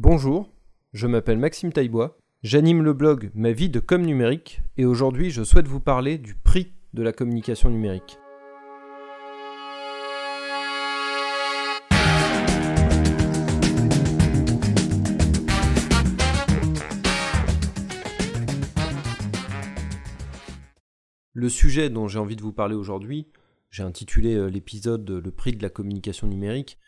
Bonjour, 0.00 0.48
je 0.92 1.08
m'appelle 1.08 1.38
Maxime 1.38 1.72
Taillebois, 1.72 2.16
j'anime 2.44 2.84
le 2.84 2.92
blog 2.92 3.32
Ma 3.34 3.50
vie 3.50 3.68
de 3.68 3.80
com 3.80 4.00
numérique 4.00 4.60
et 4.76 4.84
aujourd'hui 4.84 5.30
je 5.30 5.42
souhaite 5.42 5.66
vous 5.66 5.80
parler 5.80 6.18
du 6.18 6.36
prix 6.36 6.72
de 6.94 7.02
la 7.02 7.12
communication 7.12 7.68
numérique. 7.68 8.16
Le 21.32 21.48
sujet 21.48 21.90
dont 21.90 22.06
j'ai 22.06 22.20
envie 22.20 22.36
de 22.36 22.42
vous 22.42 22.52
parler 22.52 22.76
aujourd'hui, 22.76 23.26
j'ai 23.70 23.82
intitulé 23.82 24.36
euh, 24.36 24.46
l'épisode 24.46 25.10
Le 25.10 25.30
prix 25.32 25.56
de 25.56 25.62
la 25.62 25.70
communication 25.70 26.28
numérique, 26.28 26.78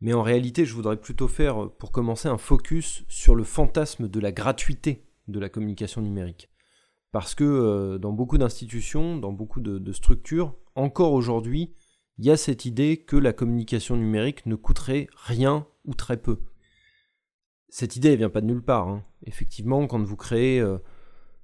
mais 0.00 0.12
en 0.12 0.22
réalité 0.22 0.64
je 0.64 0.74
voudrais 0.74 0.96
plutôt 0.96 1.28
faire, 1.28 1.64
euh, 1.64 1.68
pour 1.68 1.92
commencer, 1.92 2.28
un 2.28 2.38
focus 2.38 3.04
sur 3.08 3.34
le 3.34 3.44
fantasme 3.44 4.08
de 4.08 4.20
la 4.20 4.32
gratuité 4.32 5.04
de 5.28 5.38
la 5.38 5.48
communication 5.48 6.00
numérique. 6.00 6.48
Parce 7.12 7.34
que 7.34 7.44
euh, 7.44 7.98
dans 7.98 8.12
beaucoup 8.12 8.38
d'institutions, 8.38 9.16
dans 9.16 9.32
beaucoup 9.32 9.60
de, 9.60 9.92
structures, 9.92 10.54
encore 10.74 11.12
aujourd'hui, 11.12 11.74
il 12.18 12.26
y 12.26 12.30
a 12.30 12.36
cette 12.36 12.64
idée 12.64 12.98
que 12.98 13.16
la 13.16 13.32
communication 13.32 13.96
numérique 13.96 14.46
ne 14.46 14.56
coûterait 14.56 15.08
rien 15.14 15.66
ou 15.84 15.94
très 15.94 16.16
peu. 16.16 16.40
Cette 17.68 17.96
idée, 17.96 18.10
elle 18.10 18.18
vient 18.18 18.30
pas 18.30 18.40
de 18.40 18.46
nulle 18.46 18.62
part. 18.62 18.88
Hein. 18.88 19.04
Effectivement, 19.24 19.86
quand 19.86 20.02
vous 20.02 20.16
créez 20.16 20.62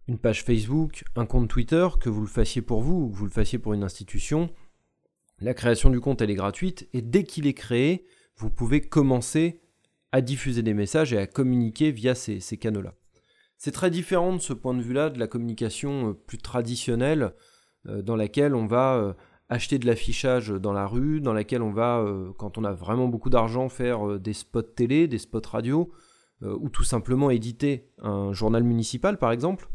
une 0.08 0.18
page 0.18 0.42
Facebook, 0.42 1.04
un 1.16 1.26
compte 1.26 1.48
Twitter, 1.48 1.86
que 2.00 2.08
vous 2.08 2.20
le 2.20 2.26
fassiez 2.26 2.62
pour 2.62 2.82
vous 2.82 3.04
ou 3.04 3.10
que 3.10 3.16
vous 3.16 3.24
le 3.24 3.30
fassiez 3.30 3.58
pour 3.58 3.74
une 3.74 3.82
institution, 3.82 4.50
la 5.38 5.54
création 5.54 5.90
du 5.90 6.00
compte 6.00 6.20
elle 6.20 6.30
est 6.30 6.34
gratuite 6.34 6.88
et 6.92 7.02
dès 7.02 7.24
qu'il 7.24 7.46
est 7.46 7.54
créé, 7.54 8.06
vous 8.36 8.50
pouvez 8.50 8.80
commencer 8.80 9.60
à 10.12 10.20
diffuser 10.20 10.62
des 10.62 10.74
messages 10.74 11.12
et 11.12 11.18
à 11.18 11.26
communiquer 11.26 11.90
via 11.90 12.14
ces, 12.14 12.40
canaux-là. 12.56 12.94
C'est 13.56 13.72
très 13.72 13.90
différent 13.90 14.32
de 14.32 14.38
ce 14.38 14.52
point 14.52 14.74
de 14.74 14.82
vue-là 14.82 15.10
de 15.10 15.18
la 15.18 15.26
communication 15.26 16.10
euh, 16.10 16.12
plus 16.12 16.38
traditionnelle 16.38 17.32
euh, 17.88 18.02
dans 18.02 18.16
laquelle 18.16 18.54
on 18.54 18.66
va 18.66 18.94
euh, 18.94 19.12
acheter 19.48 19.78
de 19.78 19.86
l'affichage 19.86 20.50
dans 20.50 20.72
la 20.72 20.86
rue, 20.86 21.20
dans 21.20 21.32
laquelle 21.32 21.62
on 21.62 21.72
va, 21.72 22.04
quand 22.38 22.58
on 22.58 22.64
a 22.64 22.72
vraiment 22.72 23.08
beaucoup 23.08 23.28
d'argent, 23.28 23.68
faire 23.68 24.18
des 24.18 24.32
spots 24.32 24.62
télé, 24.62 25.06
des 25.06 25.18
spots 25.18 25.48
radio, 25.50 25.92
ou 26.40 26.70
tout 26.70 26.82
simplement 26.82 27.30
éditer 27.30 27.90
un 28.00 28.32
journal 28.32 28.62
municipal 28.62 29.18
par 29.18 29.32
exemple. 29.32 29.68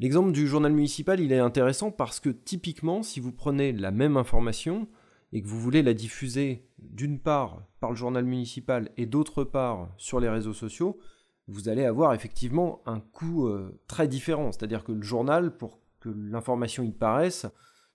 L'exemple 0.00 0.32
du 0.32 0.46
journal 0.46 0.72
municipal, 0.72 1.18
il 1.18 1.32
est 1.32 1.38
intéressant 1.38 1.90
parce 1.90 2.20
que 2.20 2.28
typiquement, 2.28 3.02
si 3.02 3.20
vous 3.20 3.32
prenez 3.32 3.72
la 3.72 3.90
même 3.90 4.18
information 4.18 4.86
et 5.34 5.42
que 5.42 5.48
vous 5.48 5.60
voulez 5.60 5.82
la 5.82 5.94
diffuser 5.94 6.64
d'une 6.78 7.18
part 7.18 7.66
par 7.80 7.90
le 7.90 7.96
journal 7.96 8.24
municipal 8.24 8.90
et 8.96 9.04
d'autre 9.04 9.42
part 9.42 9.88
sur 9.98 10.20
les 10.20 10.28
réseaux 10.28 10.52
sociaux, 10.52 10.96
vous 11.48 11.68
allez 11.68 11.84
avoir 11.84 12.14
effectivement 12.14 12.82
un 12.86 13.00
coût 13.00 13.48
euh, 13.48 13.78
très 13.88 14.06
différent. 14.06 14.52
C'est-à-dire 14.52 14.84
que 14.84 14.92
le 14.92 15.02
journal, 15.02 15.56
pour 15.56 15.80
que 15.98 16.08
l'information 16.08 16.84
y 16.84 16.92
paraisse, 16.92 17.46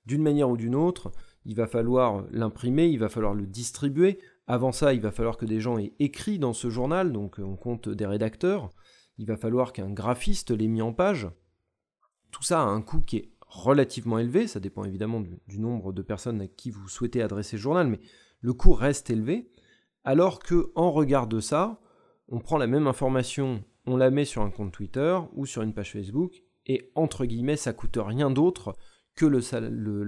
d'une 0.05 0.21
manière 0.21 0.49
ou 0.49 0.57
d'une 0.57 0.75
autre, 0.75 1.11
il 1.45 1.55
va 1.55 1.65
falloir 1.65 2.25
l'imprimer, 2.29 2.87
il 2.87 2.99
va 2.99 3.07
falloir 3.07 3.33
le 3.33 3.47
distribuer. 3.47 4.19
Avant 4.45 4.73
ça, 4.73 4.93
il 4.93 4.99
va 4.99 5.11
falloir 5.11 5.37
que 5.37 5.45
des 5.45 5.61
gens 5.61 5.77
aient 5.77 5.93
écrit 5.99 6.39
dans 6.39 6.53
ce 6.53 6.69
journal, 6.69 7.13
donc 7.13 7.39
on 7.39 7.55
compte 7.55 7.87
des 7.87 8.05
rédacteurs. 8.05 8.69
Il 9.17 9.27
va 9.27 9.37
falloir 9.37 9.71
qu'un 9.71 9.89
graphiste 9.89 10.51
l'ait 10.51 10.67
mis 10.67 10.81
en 10.81 10.91
page. 10.91 11.29
Tout 12.31 12.43
ça 12.43 12.61
a 12.61 12.65
un 12.65 12.81
coût 12.81 13.01
qui 13.01 13.17
est 13.17 13.31
relativement 13.49 14.19
élevé, 14.19 14.47
ça 14.47 14.59
dépend 14.59 14.85
évidemment 14.85 15.21
du, 15.21 15.59
nombre 15.59 15.91
de 15.91 16.01
personnes 16.01 16.41
à 16.41 16.47
qui 16.47 16.71
vous 16.71 16.87
souhaitez 16.87 17.21
adresser 17.21 17.57
le 17.57 17.61
journal, 17.61 17.87
mais 17.87 17.99
le 18.41 18.53
coût 18.53 18.73
reste 18.73 19.09
élevé, 19.09 19.51
alors 20.03 20.39
que 20.39 20.71
en 20.75 20.91
regard 20.91 21.27
de 21.27 21.39
ça, 21.39 21.81
on 22.29 22.39
prend 22.39 22.57
la 22.57 22.67
même 22.67 22.87
information, 22.87 23.63
on 23.85 23.97
la 23.97 24.11
met 24.11 24.25
sur 24.25 24.43
un 24.43 24.51
compte 24.51 24.71
Twitter 24.71 25.19
ou 25.33 25.45
sur 25.45 25.63
une 25.63 25.73
page 25.73 25.91
Facebook, 25.91 26.43
et 26.67 26.91
entre 26.93 27.25
guillemets, 27.25 27.57
ça 27.57 27.73
coûte 27.73 27.97
rien 27.99 28.29
d'autre 28.29 28.75
que 29.15 29.25
le, 29.25 29.41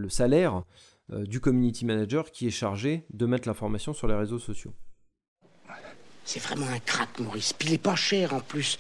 salaire 0.10 0.64
euh, 1.12 1.26
du 1.26 1.42
community 1.42 1.86
manager 1.86 2.32
qui 2.32 2.48
est 2.48 2.52
chargé 2.52 3.06
de 3.10 3.26
mettre 3.26 3.48
l'information 3.48 3.94
sur 3.94 4.08
les 4.08 4.16
réseaux 4.16 4.40
sociaux. 4.40 4.74
C'est 6.24 6.40
vraiment 6.40 6.68
un 6.68 6.80
crack, 6.80 7.20
Maurice. 7.20 7.52
Puis 7.54 7.70
il 7.70 7.74
est 7.74 7.82
pas 7.82 7.96
cher 7.96 8.34
en 8.34 8.40
plus. 8.40 8.78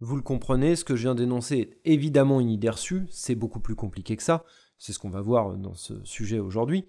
Vous 0.00 0.16
le 0.16 0.22
comprenez, 0.22 0.76
ce 0.76 0.84
que 0.84 0.96
je 0.96 1.02
viens 1.02 1.14
d'énoncer 1.14 1.56
est 1.58 1.80
évidemment 1.84 2.40
une 2.40 2.50
idée 2.50 2.70
reçue, 2.70 3.06
c'est 3.10 3.34
beaucoup 3.34 3.60
plus 3.60 3.74
compliqué 3.74 4.16
que 4.16 4.22
ça, 4.22 4.44
c'est 4.78 4.94
ce 4.94 4.98
qu'on 4.98 5.10
va 5.10 5.20
voir 5.20 5.56
dans 5.58 5.74
ce 5.74 6.02
sujet 6.04 6.38
aujourd'hui, 6.38 6.86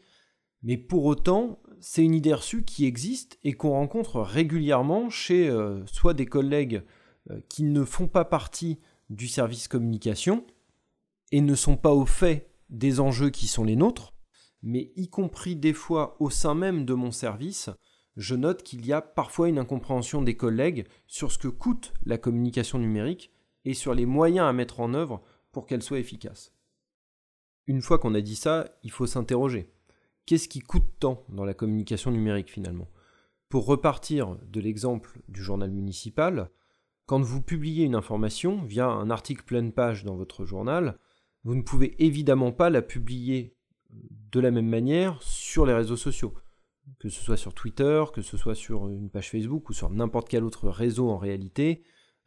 mais 0.64 0.78
pour 0.78 1.04
autant, 1.06 1.60
c'est 1.82 2.06
une 2.06 2.14
idée 2.14 2.34
reçue 2.34 2.64
qui 2.64 2.86
existe 2.86 3.38
et 3.44 3.54
qu'on 3.54 3.72
rencontre 3.72 4.22
régulièrement 4.22 5.10
chez 5.10 5.50
euh, 5.50 5.86
soit 5.88 6.14
des 6.14 6.26
collègues 6.26 6.84
euh, 7.32 7.42
qui 7.50 7.64
ne 7.64 7.84
font 7.84 8.08
pas 8.08 8.24
partie 8.24 8.80
du 9.10 9.28
service 9.28 9.68
communication 9.68 10.46
et 11.34 11.42
ne 11.42 11.56
sont 11.56 11.76
pas 11.78 11.92
au 11.92 12.06
fait 12.06 12.50
des 12.70 13.02
enjeux 13.02 13.30
qui 13.30 13.48
sont 13.48 13.66
les 13.66 13.76
nôtres, 13.76 14.14
mais 14.62 14.94
y 14.96 15.10
compris 15.10 15.58
des 15.58 15.74
fois 15.74 16.16
au 16.20 16.30
sein 16.30 16.56
même 16.56 16.86
de 16.86 16.94
mon 16.94 17.12
service, 17.12 17.70
je 18.18 18.36
note 18.36 18.64
qu'il 18.64 18.86
y 18.86 18.94
a 18.94 19.02
parfois 19.02 19.50
une 19.50 19.60
incompréhension 19.60 20.22
des 20.22 20.36
collègues 20.36 20.88
sur 21.08 21.32
ce 21.32 21.38
que 21.38 21.48
coûte 21.48 21.94
la 22.06 22.18
communication 22.18 22.78
numérique 22.78 23.32
et 23.66 23.74
sur 23.74 23.94
les 23.94 24.06
moyens 24.06 24.48
à 24.48 24.54
mettre 24.54 24.80
en 24.80 24.94
œuvre 24.94 25.22
pour 25.52 25.66
qu'elle 25.66 25.84
soit 25.84 26.00
efficace. 26.00 26.54
Une 27.68 27.82
fois 27.82 28.00
qu'on 28.00 28.16
a 28.16 28.22
dit 28.22 28.36
ça, 28.36 28.70
il 28.84 28.92
faut 28.92 29.06
s'interroger. 29.06 29.72
Qu'est-ce 30.26 30.50
qui 30.50 30.60
coûte 30.60 30.88
tant 31.00 31.26
dans 31.30 31.46
la 31.46 31.54
communication 31.54 32.12
numérique 32.12 32.52
finalement? 32.52 32.90
Pour 33.50 33.66
repartir 33.66 34.38
de 34.48 34.60
l'exemple 34.60 35.20
du 35.28 35.42
journal 35.44 35.72
municipal, 35.72 36.50
quand 37.06 37.22
vous 37.22 37.42
publiez 37.42 37.86
une 37.86 37.96
information 37.96 38.62
via 38.64 38.88
un 38.88 39.10
article 39.10 39.44
pleine 39.44 39.74
page 39.74 40.04
dans 40.06 40.16
votre 40.16 40.46
journal, 40.46 40.98
vous 41.44 41.56
ne 41.56 41.62
pouvez 41.62 41.96
évidemment 42.04 42.52
pas 42.52 42.70
la 42.70 42.82
publier 42.82 43.56
de 43.90 44.40
la 44.40 44.52
même 44.52 44.70
manière 44.70 45.22
sur 45.22 45.66
les 45.66 45.74
réseaux 45.74 45.98
sociaux 45.98 46.34
que 47.00 47.10
ce 47.10 47.22
soit 47.22 47.38
sur 47.38 47.54
Twitter, 47.54 48.04
que 48.14 48.22
ce 48.22 48.38
soit 48.38 48.56
sur 48.56 48.90
une 48.90 49.10
page 49.10 49.30
Facebook 49.30 49.70
ou 49.70 49.74
sur 49.74 49.90
n'importe 49.90 50.30
quel 50.30 50.44
autre 50.44 50.70
réseau 50.70 51.10
en 51.10 51.18
réalité, 51.18 51.84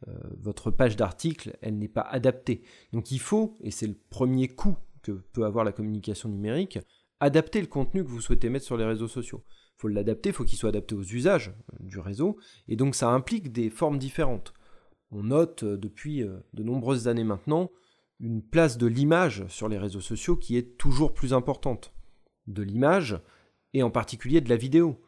euh, 0.07 0.13
votre 0.37 0.71
page 0.71 0.95
d'article, 0.95 1.57
elle 1.61 1.77
n'est 1.77 1.87
pas 1.87 2.01
adaptée. 2.01 2.63
Donc 2.93 3.11
il 3.11 3.19
faut, 3.19 3.55
et 3.61 3.71
c'est 3.71 3.87
le 3.87 3.97
premier 4.09 4.47
coût 4.47 4.77
que 5.01 5.11
peut 5.11 5.45
avoir 5.45 5.63
la 5.63 5.71
communication 5.71 6.29
numérique, 6.29 6.79
adapter 7.19 7.61
le 7.61 7.67
contenu 7.67 8.03
que 8.03 8.09
vous 8.09 8.21
souhaitez 8.21 8.49
mettre 8.49 8.65
sur 8.65 8.77
les 8.77 8.85
réseaux 8.85 9.07
sociaux. 9.07 9.43
Il 9.47 9.81
faut 9.81 9.87
l'adapter, 9.87 10.29
il 10.29 10.33
faut 10.33 10.43
qu'il 10.43 10.57
soit 10.57 10.69
adapté 10.69 10.95
aux 10.95 11.03
usages 11.03 11.49
euh, 11.49 11.77
du 11.79 11.99
réseau, 11.99 12.37
et 12.67 12.75
donc 12.75 12.95
ça 12.95 13.09
implique 13.09 13.51
des 13.51 13.69
formes 13.69 13.97
différentes. 13.97 14.53
On 15.11 15.23
note 15.23 15.63
euh, 15.63 15.77
depuis 15.77 16.23
de 16.53 16.63
nombreuses 16.63 17.07
années 17.07 17.23
maintenant 17.23 17.71
une 18.19 18.41
place 18.41 18.77
de 18.77 18.87
l'image 18.87 19.45
sur 19.47 19.67
les 19.67 19.77
réseaux 19.77 20.01
sociaux 20.01 20.37
qui 20.37 20.57
est 20.57 20.77
toujours 20.77 21.13
plus 21.13 21.33
importante. 21.33 21.93
De 22.47 22.61
l'image, 22.61 23.19
et 23.75 23.83
en 23.83 23.91
particulier 23.91 24.39
de 24.39 24.49
la 24.49 24.55
vidéo. 24.55 25.01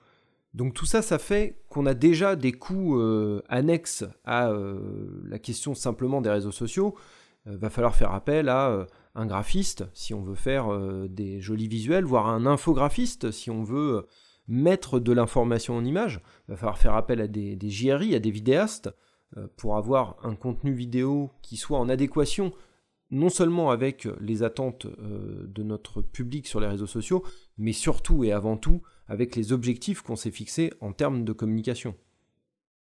Donc 0.54 0.74
tout 0.74 0.86
ça, 0.86 1.02
ça 1.02 1.20
fait 1.20 1.58
qu'on 1.70 1.86
a 1.86 1.94
déjà 1.94 2.36
des 2.36 2.52
coûts 2.52 3.00
euh, 3.00 3.42
annexes 3.48 4.04
à 4.26 4.50
euh, 4.50 5.22
la 5.26 5.40
question 5.40 5.74
simplement 5.74 6.20
des 6.20 6.30
réseaux 6.30 6.52
sociaux. 6.52 6.96
Euh, 7.48 7.56
va 7.58 7.70
falloir 7.70 7.96
faire 7.96 8.14
appel 8.14 8.50
à 8.50 8.86
un 9.16 9.26
graphiste 9.26 9.86
si 9.94 10.14
on 10.14 10.22
veut 10.22 10.36
faire 10.36 10.70
des 11.10 11.40
jolis 11.40 11.70
visuels, 11.70 12.04
voire 12.04 12.28
un 12.28 12.46
infographiste 12.46 13.32
si 13.32 13.50
on 13.50 13.64
veut 13.64 14.06
mettre 14.50 15.00
de 15.00 15.14
l'information 15.14 15.78
en 15.78 15.86
image. 15.86 16.22
Va 16.50 16.58
falloir 16.58 16.78
faire 16.78 16.94
appel 16.94 17.22
à 17.22 17.28
des, 17.28 17.58
JRI, 17.64 18.16
à 18.16 18.20
des 18.20 18.32
vidéastes, 18.32 18.90
pour 19.56 19.78
avoir 19.78 20.18
un 20.24 20.36
contenu 20.36 20.74
vidéo 20.74 21.32
qui 21.42 21.58
soit 21.58 21.80
en 21.80 21.90
adéquation 21.90 22.54
non 23.12 23.30
seulement 23.30 23.72
avec 23.72 24.08
les 24.20 24.44
attentes 24.44 24.86
euh, 24.86 25.46
de 25.48 25.64
notre 25.64 26.02
public 26.02 26.48
sur 26.48 26.60
les 26.60 26.68
réseaux 26.68 26.88
sociaux, 26.88 27.24
mais 27.58 27.74
surtout 27.74 28.24
et 28.24 28.32
avant 28.32 28.58
tout 28.58 28.82
avec 29.08 29.36
les 29.36 29.54
objectifs 29.54 30.02
qu'on 30.02 30.16
s'est 30.16 30.32
fixés 30.32 30.72
en 30.82 30.92
termes 30.92 31.24
de 31.24 31.34
communication. 31.34 31.96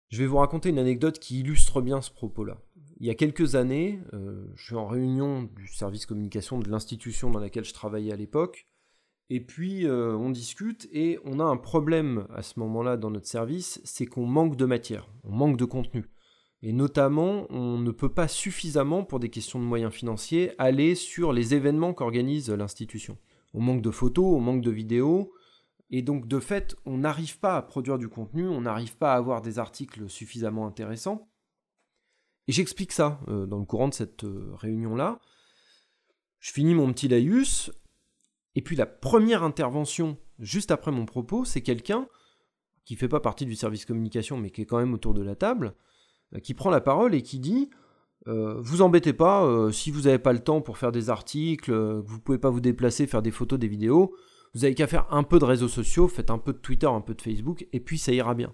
Je 0.08 0.18
vais 0.18 0.26
vous 0.26 0.38
raconter 0.38 0.70
une 0.70 0.78
anecdote 0.78 1.18
qui 1.18 1.40
illustre 1.40 1.80
bien 1.80 2.02
ce 2.02 2.10
propos-là. 2.10 2.60
Il 2.98 3.06
y 3.06 3.10
a 3.10 3.14
quelques 3.14 3.54
années, 3.54 4.00
euh, 4.12 4.44
je 4.56 4.64
suis 4.64 4.74
en 4.74 4.86
réunion 4.86 5.44
du 5.44 5.68
service 5.68 6.04
communication 6.04 6.58
de 6.58 6.68
l'institution 6.68 7.30
dans 7.30 7.40
laquelle 7.40 7.64
je 7.64 7.72
travaillais 7.72 8.12
à 8.12 8.16
l'époque, 8.16 8.66
et 9.30 9.40
puis 9.40 9.86
euh, 9.86 10.16
on 10.16 10.30
discute 10.30 10.88
et 10.92 11.18
on 11.24 11.38
a 11.38 11.44
un 11.44 11.56
problème 11.56 12.26
à 12.34 12.42
ce 12.42 12.58
moment-là 12.58 12.96
dans 12.96 13.10
notre 13.10 13.28
service, 13.28 13.80
c'est 13.84 14.04
qu'on 14.04 14.26
manque 14.26 14.56
de 14.56 14.66
matière, 14.66 15.08
on 15.24 15.30
manque 15.30 15.56
de 15.56 15.64
contenu. 15.64 16.04
Et 16.62 16.72
notamment, 16.72 17.46
on 17.48 17.78
ne 17.78 17.90
peut 17.90 18.12
pas 18.12 18.28
suffisamment, 18.28 19.02
pour 19.04 19.20
des 19.20 19.30
questions 19.30 19.58
de 19.58 19.64
moyens 19.64 19.94
financiers, 19.94 20.52
aller 20.58 20.94
sur 20.94 21.32
les 21.32 21.54
événements 21.54 21.94
qu'organise 21.94 22.50
l'institution. 22.50 23.16
On 23.52 23.60
manque 23.60 23.82
de 23.82 23.90
photos, 23.90 24.24
on 24.24 24.40
manque 24.40 24.62
de 24.62 24.70
vidéos, 24.70 25.32
et 25.90 26.02
donc 26.02 26.28
de 26.28 26.38
fait, 26.38 26.76
on 26.86 26.98
n'arrive 26.98 27.38
pas 27.38 27.56
à 27.56 27.62
produire 27.62 27.98
du 27.98 28.08
contenu, 28.08 28.46
on 28.46 28.60
n'arrive 28.60 28.96
pas 28.96 29.12
à 29.12 29.16
avoir 29.16 29.42
des 29.42 29.58
articles 29.58 30.08
suffisamment 30.08 30.66
intéressants. 30.66 31.28
Et 32.46 32.52
j'explique 32.52 32.92
ça 32.92 33.20
euh, 33.28 33.46
dans 33.46 33.58
le 33.58 33.64
courant 33.64 33.88
de 33.88 33.94
cette 33.94 34.24
euh, 34.24 34.52
réunion-là. 34.54 35.20
Je 36.38 36.52
finis 36.52 36.74
mon 36.74 36.92
petit 36.92 37.08
laïus, 37.08 37.70
et 38.54 38.62
puis 38.62 38.76
la 38.76 38.86
première 38.86 39.42
intervention, 39.42 40.16
juste 40.38 40.70
après 40.70 40.90
mon 40.90 41.06
propos, 41.06 41.44
c'est 41.44 41.62
quelqu'un 41.62 42.08
qui 42.84 42.96
fait 42.96 43.08
pas 43.08 43.20
partie 43.20 43.46
du 43.46 43.54
service 43.54 43.84
communication, 43.84 44.36
mais 44.36 44.50
qui 44.50 44.62
est 44.62 44.66
quand 44.66 44.78
même 44.78 44.94
autour 44.94 45.14
de 45.14 45.22
la 45.22 45.36
table, 45.36 45.74
euh, 46.34 46.40
qui 46.40 46.54
prend 46.54 46.70
la 46.70 46.80
parole 46.80 47.14
et 47.14 47.22
qui 47.22 47.40
dit 47.40 47.70
euh, 48.28 48.60
Vous 48.60 48.82
embêtez 48.82 49.12
pas, 49.12 49.44
euh, 49.44 49.72
si 49.72 49.90
vous 49.90 50.02
n'avez 50.02 50.18
pas 50.18 50.32
le 50.32 50.40
temps 50.40 50.60
pour 50.60 50.78
faire 50.78 50.92
des 50.92 51.10
articles, 51.10 51.72
vous 51.72 52.20
pouvez 52.20 52.38
pas 52.38 52.50
vous 52.50 52.60
déplacer, 52.60 53.06
faire 53.06 53.22
des 53.22 53.30
photos, 53.30 53.58
des 53.58 53.68
vidéos, 53.68 54.14
vous 54.54 54.64
avez 54.64 54.74
qu'à 54.74 54.86
faire 54.86 55.06
un 55.10 55.22
peu 55.22 55.38
de 55.38 55.44
réseaux 55.44 55.68
sociaux, 55.68 56.08
faites 56.08 56.30
un 56.30 56.38
peu 56.38 56.52
de 56.52 56.58
Twitter, 56.58 56.86
un 56.86 57.00
peu 57.00 57.14
de 57.14 57.22
Facebook, 57.22 57.66
et 57.72 57.80
puis 57.80 57.98
ça 57.98 58.12
ira 58.12 58.34
bien. 58.34 58.52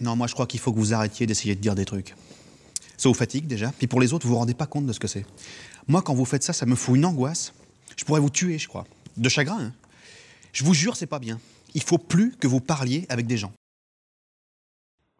Non, 0.00 0.16
moi 0.16 0.26
je 0.26 0.34
crois 0.34 0.46
qu'il 0.46 0.60
faut 0.60 0.72
que 0.72 0.78
vous 0.78 0.94
arrêtiez 0.94 1.26
d'essayer 1.26 1.54
de 1.54 1.60
dire 1.60 1.74
des 1.74 1.84
trucs. 1.84 2.14
Ça 2.96 3.08
vous 3.08 3.14
fatigue 3.14 3.46
déjà, 3.46 3.72
puis 3.72 3.86
pour 3.86 4.00
les 4.00 4.12
autres, 4.12 4.26
vous 4.26 4.32
vous 4.32 4.38
rendez 4.38 4.54
pas 4.54 4.66
compte 4.66 4.86
de 4.86 4.92
ce 4.92 5.00
que 5.00 5.06
c'est. 5.06 5.26
Moi, 5.86 6.02
quand 6.02 6.14
vous 6.14 6.24
faites 6.24 6.42
ça, 6.42 6.52
ça 6.52 6.66
me 6.66 6.74
fout 6.74 6.96
une 6.96 7.04
angoisse. 7.04 7.52
Je 7.96 8.04
pourrais 8.04 8.20
vous 8.20 8.30
tuer, 8.30 8.58
je 8.58 8.68
crois. 8.68 8.84
De 9.16 9.28
chagrin, 9.28 9.60
hein. 9.60 9.72
Je 10.52 10.64
vous 10.64 10.74
jure, 10.74 10.96
c'est 10.96 11.06
pas 11.06 11.18
bien. 11.18 11.38
Il 11.74 11.82
faut 11.82 11.98
plus 11.98 12.34
que 12.36 12.46
vous 12.46 12.60
parliez 12.60 13.04
avec 13.10 13.26
des 13.26 13.36
gens. 13.36 13.52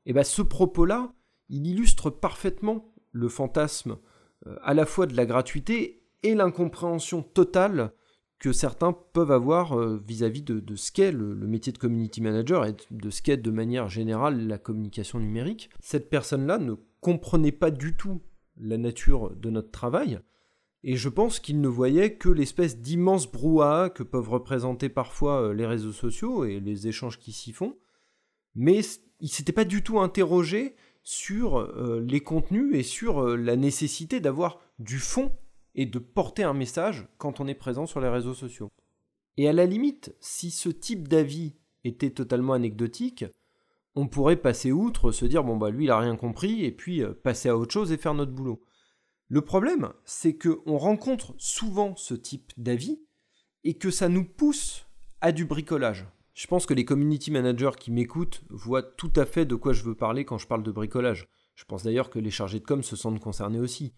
Et 0.07 0.11
eh 0.11 0.13
bien, 0.15 0.25
ce 0.25 0.41
propos-là, 0.41 1.13
il 1.49 1.67
illustre 1.67 2.11
parfaitement 2.11 2.93
le 3.13 3.29
fantasme 3.29 3.99
euh, 4.47 4.57
à 4.63 4.75
la 4.75 4.87
fois 4.87 5.07
de 5.07 5.17
la 5.17 5.27
gratuité 5.27 6.03
et 6.23 6.35
l'incompréhension 6.35 7.23
totale 7.23 7.93
que 8.39 8.53
certains 8.53 8.93
peuvent 8.93 9.31
avoir 9.31 9.79
euh, 9.79 10.03
vis-à-vis 10.07 10.43
de, 10.43 10.77
ce 10.77 10.93
qu'est 10.93 11.13
le, 11.13 11.35
métier 11.35 11.73
de 11.73 11.79
community 11.79 12.21
manager 12.21 12.67
et 12.67 12.77
de 12.91 13.11
ce 13.11 13.23
qu'est 13.23 13.39
de 13.39 13.51
manière 13.51 13.89
générale 13.89 14.47
la 14.47 14.59
communication 14.59 15.19
numérique. 15.19 15.71
Cette 15.81 16.11
personne-là 16.11 16.59
ne 16.59 16.75
comprenait 17.01 17.53
pas 17.53 17.71
du 17.71 17.97
tout 17.97 18.21
la 18.59 18.77
nature 18.77 19.31
de 19.37 19.51
notre 19.51 19.71
travail, 19.71 20.21
et 20.89 20.97
je 20.97 21.09
pense 21.09 21.41
qu'il 21.41 21.61
ne 21.61 21.67
voyait 21.67 22.15
que 22.15 22.29
l'espèce 22.29 22.79
d'immense 22.79 23.31
brouhaha 23.31 23.91
que 23.91 24.05
peuvent 24.05 24.29
représenter 24.29 24.89
parfois 24.89 25.43
euh, 25.43 25.53
les 25.53 25.67
réseaux 25.67 25.93
sociaux 25.93 26.45
et 26.45 26.61
les 26.61 26.87
échanges 26.87 27.19
qui 27.19 27.33
s'y 27.33 27.53
font, 27.53 27.77
mais 28.55 28.81
il 29.21 29.29
s'était 29.29 29.53
pas 29.53 29.65
du 29.65 29.83
tout 29.83 29.99
interrogé 29.99 30.77
sur 31.07 31.59
euh, 31.59 32.05
les 32.05 32.21
contenus 32.21 32.75
et 32.75 32.83
sur 32.83 33.23
euh, 33.23 33.37
la 33.37 33.55
nécessité 33.55 34.19
d'avoir 34.19 34.59
du 34.81 34.99
fond 34.99 35.31
et 35.77 35.87
de 35.87 36.01
porter 36.01 36.43
un 36.43 36.53
message 36.53 37.07
quand 37.17 37.39
on 37.39 37.47
est 37.47 37.55
présent 37.55 37.87
sur 37.87 38.01
les 38.01 38.09
réseaux 38.09 38.35
sociaux. 38.35 38.73
Et 39.37 39.49
à 39.49 39.53
la 39.53 39.67
limite, 39.67 40.17
si 40.19 40.51
ce 40.51 40.69
type 40.69 41.07
d'avis 41.07 41.55
était 41.85 42.11
totalement 42.11 42.55
anecdotique, 42.55 43.25
on 43.95 44.09
pourrait 44.09 44.35
passer 44.35 44.73
outre, 44.73 45.13
se 45.13 45.25
dire 45.27 45.45
bon 45.45 45.57
bah 45.57 45.71
lui 45.71 45.85
il 45.85 45.91
a 45.93 45.99
rien 46.01 46.17
compris 46.17 46.65
et 46.65 46.73
puis 46.73 47.03
passer 47.23 47.49
à 47.49 47.57
autre 47.57 47.73
chose 47.73 47.93
et 47.93 47.99
faire 47.99 48.15
notre 48.15 48.33
boulot. 48.33 48.61
Le 49.29 49.43
problème, 49.43 49.93
c'est 50.05 50.37
qu'on 50.37 50.77
rencontre 50.77 51.37
souvent 51.39 51.95
ce 51.95 52.15
type 52.15 52.53
d'avis 52.57 53.01
et 53.63 53.75
que 53.75 53.93
ça 53.93 54.09
nous 54.09 54.25
pousse 54.25 54.87
à 55.21 55.31
du 55.31 55.45
bricolage. 55.45 56.07
Je 56.37 56.47
pense 56.49 56.67
que 56.67 56.75
les 56.75 56.85
community 56.85 57.31
managers 57.31 57.79
qui 57.81 57.91
m'écoutent 57.91 58.43
voient 58.51 58.83
tout 58.83 59.11
à 59.17 59.25
fait 59.25 59.47
de 59.47 59.55
quoi 59.55 59.73
je 59.73 59.83
veux 59.83 59.95
parler 59.95 60.27
quand 60.27 60.37
je 60.37 60.47
parle 60.47 60.63
de 60.63 60.71
bricolage. 60.71 61.31
Je 61.55 61.65
pense 61.65 61.83
d'ailleurs 61.83 62.11
que 62.11 62.19
les 62.19 62.31
chargés 62.31 62.61
de 62.61 62.65
com 62.67 62.83
se 62.83 62.95
sentent 62.95 63.21
concernés 63.21 63.59
aussi. 63.59 63.95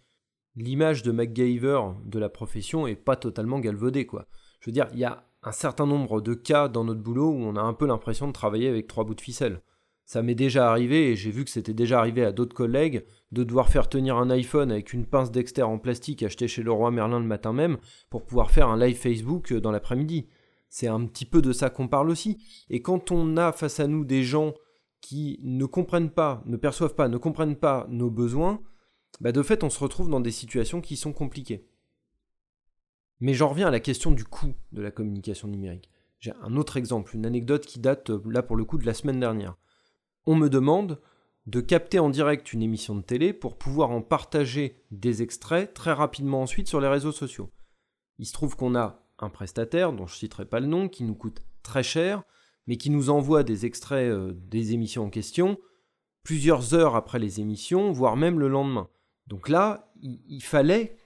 L'image 0.55 1.03
de 1.03 1.11
MacGyver 1.11 1.81
de 2.05 2.19
la 2.21 2.29
profession 2.29 2.87
est 2.87 2.95
pas 2.95 3.17
totalement 3.17 3.59
galvaudée, 3.59 4.07
quoi. 4.07 4.29
Je 4.61 4.71
veux 4.71 4.73
dire, 4.73 4.87
il 4.93 5.01
y 5.01 5.05
a 5.05 5.29
un 5.43 5.51
certain 5.51 5.85
nombre 5.85 6.21
de 6.21 6.33
cas 6.33 6.69
dans 6.69 6.85
notre 6.85 7.01
boulot 7.01 7.29
où 7.29 7.43
on 7.43 7.57
a 7.57 7.61
un 7.61 7.73
peu 7.73 7.89
l'impression 7.89 8.29
de 8.29 8.33
travailler 8.33 8.69
avec 8.69 8.87
trois 8.87 9.03
bouts 9.03 9.17
de 9.17 9.21
ficelle. 9.21 9.61
Ça 10.05 10.23
m'est 10.23 10.37
déjà 10.37 10.71
arrivé, 10.71 11.11
et 11.11 11.17
j'ai 11.17 11.33
vu 11.33 11.45
que 11.45 11.51
c'était 11.51 11.75
déjà 11.75 11.99
arrivé 11.99 12.25
à 12.25 12.31
d'autres 12.31 12.55
collègues, 12.55 13.05
de 13.33 13.43
devoir 13.43 13.69
faire 13.69 13.89
tenir 13.89 14.17
un 14.17 14.31
iPhone 14.31 14.71
avec 14.71 14.93
une 14.93 15.07
pince 15.07 15.33
Dexter 15.33 15.65
en 15.65 15.79
plastique 15.79 16.23
achetée 16.23 16.47
chez 16.47 16.63
le 16.63 16.71
roi 16.71 16.93
Merlin 16.93 17.19
le 17.19 17.27
matin 17.27 17.53
même 17.53 17.79
pour 18.11 18.25
pouvoir 18.25 18.53
faire 18.53 18.69
un 18.69 18.79
live 18.79 18.97
Facebook 18.97 19.53
dans 19.53 19.73
l'après-midi. 19.73 20.29
C'est 20.69 20.89
un 20.89 21.05
petit 21.07 21.25
peu 21.25 21.43
de 21.43 21.53
ça 21.53 21.71
qu'on 21.71 21.89
parle 21.89 22.11
aussi. 22.11 22.39
Et 22.69 22.83
quand 22.83 23.11
on 23.11 23.37
a 23.37 23.53
face 23.53 23.81
à 23.81 23.87
nous 23.87 24.05
des 24.05 24.23
gens 24.23 24.55
qui 25.01 25.41
ne 25.43 25.65
comprennent 25.65 26.11
pas, 26.11 26.43
ne 26.47 26.57
perçoivent 26.57 26.95
pas, 26.95 27.09
ne 27.09 27.17
comprennent 27.17 27.57
pas 27.57 27.87
nos 27.89 28.11
besoins, 28.11 28.61
bah 29.21 29.33
de 29.33 29.43
fait 29.43 29.65
on 29.65 29.71
se 29.71 29.81
retrouve 29.81 30.11
dans 30.11 30.21
des 30.21 30.31
situations 30.31 30.81
qui 30.81 30.97
sont 30.97 31.13
compliquées. 31.13 31.69
Mais 33.21 33.35
j'en 33.35 33.49
reviens 33.49 33.69
à 33.69 33.73
la 33.73 33.81
question 33.81 34.11
du 34.11 34.25
coût 34.25 34.55
de 34.73 34.83
la 34.83 34.91
communication 34.91 35.49
numérique. 35.49 35.91
J'ai 36.21 36.33
un 36.43 36.57
autre 36.57 36.77
exemple, 36.77 37.15
une 37.15 37.27
anecdote 37.27 37.65
qui 37.65 37.79
date 37.79 38.11
là 38.27 38.43
pour 38.43 38.57
le 38.57 38.65
coup 38.65 38.79
de 38.79 38.87
la 38.87 38.95
semaine 38.95 39.21
dernière 39.21 39.57
on 40.29 40.37
me 40.37 40.51
demande 40.51 41.01
de 41.47 41.63
capter 41.63 41.99
en 41.99 42.11
direct 42.11 42.53
une 42.53 42.63
émission 42.63 42.95
de 42.95 43.01
télé 43.01 43.33
pour 43.33 43.57
pouvoir 43.57 43.91
en 43.91 44.03
partager 44.03 44.85
des 44.91 45.23
extraits 45.23 45.73
très 45.73 45.95
rapidement 45.95 46.43
ensuite 46.43 46.69
sur 46.69 46.83
les 46.83 46.87
réseaux 46.87 47.13
sociaux. 47.13 47.51
Il 48.19 48.27
se 48.27 48.35
trouve 48.35 48.55
qu'on 48.55 48.75
a 48.75 49.08
un 49.19 49.31
prestataire, 49.31 49.93
dont 49.93 50.07
je 50.07 50.15
ne 50.15 50.19
citerai 50.19 50.45
pas 50.45 50.61
le 50.61 50.67
nom, 50.67 50.89
qui 50.89 51.05
nous 51.05 51.15
coûte 51.15 51.43
très 51.63 51.83
cher, 51.83 52.23
mais 52.67 52.77
qui 52.77 52.91
nous 52.91 53.11
envoie 53.11 53.43
des 53.43 53.67
extraits 53.67 54.11
euh, 54.11 54.33
des 54.35 54.73
émissions 54.73 55.05
en 55.05 55.11
question 55.11 55.59
plusieurs 56.29 56.75
heures 56.75 56.95
après 56.95 57.19
les 57.19 57.41
émissions, 57.41 57.91
voire 57.91 58.15
même 58.15 58.39
le 58.39 58.49
lendemain. 58.49 58.91
Donc 59.29 59.49
là, 59.49 59.91
il 60.03 60.43
fallait 60.43 60.99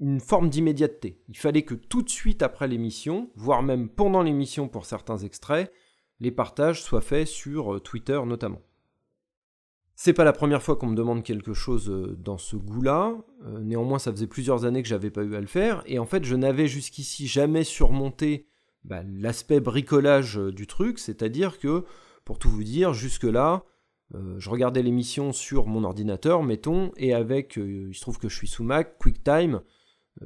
une 0.00 0.18
forme 0.18 0.48
d'immédiateté. 0.48 1.22
Il 1.28 1.38
fallait 1.38 1.62
que 1.62 1.76
tout 1.76 2.02
de 2.02 2.08
suite 2.08 2.42
après 2.42 2.66
l'émission, 2.66 3.30
voire 3.36 3.62
même 3.62 3.88
pendant 3.88 4.20
l'émission 4.20 4.66
pour 4.66 4.84
certains 4.84 5.18
extraits, 5.18 5.72
les 6.18 6.32
partages 6.32 6.82
soient 6.82 7.00
faits 7.00 7.28
sur 7.28 7.74
euh, 7.74 7.78
Twitter 7.78 8.20
notamment. 8.26 8.62
C'est 10.04 10.12
pas 10.12 10.24
la 10.24 10.34
première 10.34 10.62
fois 10.62 10.76
qu'on 10.76 10.88
me 10.88 10.94
demande 10.94 11.22
quelque 11.22 11.54
chose 11.54 11.88
euh, 11.88 12.14
dans 12.22 12.36
ce 12.36 12.56
goût-là. 12.56 13.16
Euh, 13.46 13.60
néanmoins, 13.60 13.98
ça 13.98 14.12
faisait 14.12 14.26
plusieurs 14.26 14.66
années 14.66 14.82
que 14.82 14.88
j'avais 14.90 15.08
pas 15.08 15.22
eu 15.22 15.34
à 15.34 15.40
le 15.40 15.46
faire. 15.46 15.82
Et 15.86 15.98
en 15.98 16.04
fait, 16.04 16.26
je 16.26 16.36
n'avais 16.36 16.68
jusqu'ici 16.68 17.26
jamais 17.26 17.64
surmonté 17.64 18.46
bah, 18.84 19.02
l'aspect 19.02 19.60
bricolage 19.60 20.36
du 20.36 20.66
truc. 20.66 20.98
C'est-à-dire 20.98 21.58
que, 21.58 21.86
pour 22.26 22.38
tout 22.38 22.50
vous 22.50 22.64
dire, 22.64 22.92
jusque-là, 22.92 23.64
je 24.36 24.50
regardais 24.50 24.82
l'émission 24.82 25.32
sur 25.32 25.66
mon 25.66 25.84
ordinateur, 25.84 26.42
mettons, 26.42 26.92
et 26.98 27.14
avec, 27.14 27.56
il 27.56 27.94
se 27.94 28.02
trouve 28.02 28.18
que 28.18 28.28
je 28.28 28.36
suis 28.36 28.46
sous 28.46 28.62
Mac, 28.62 28.98
QuickTime, 28.98 29.62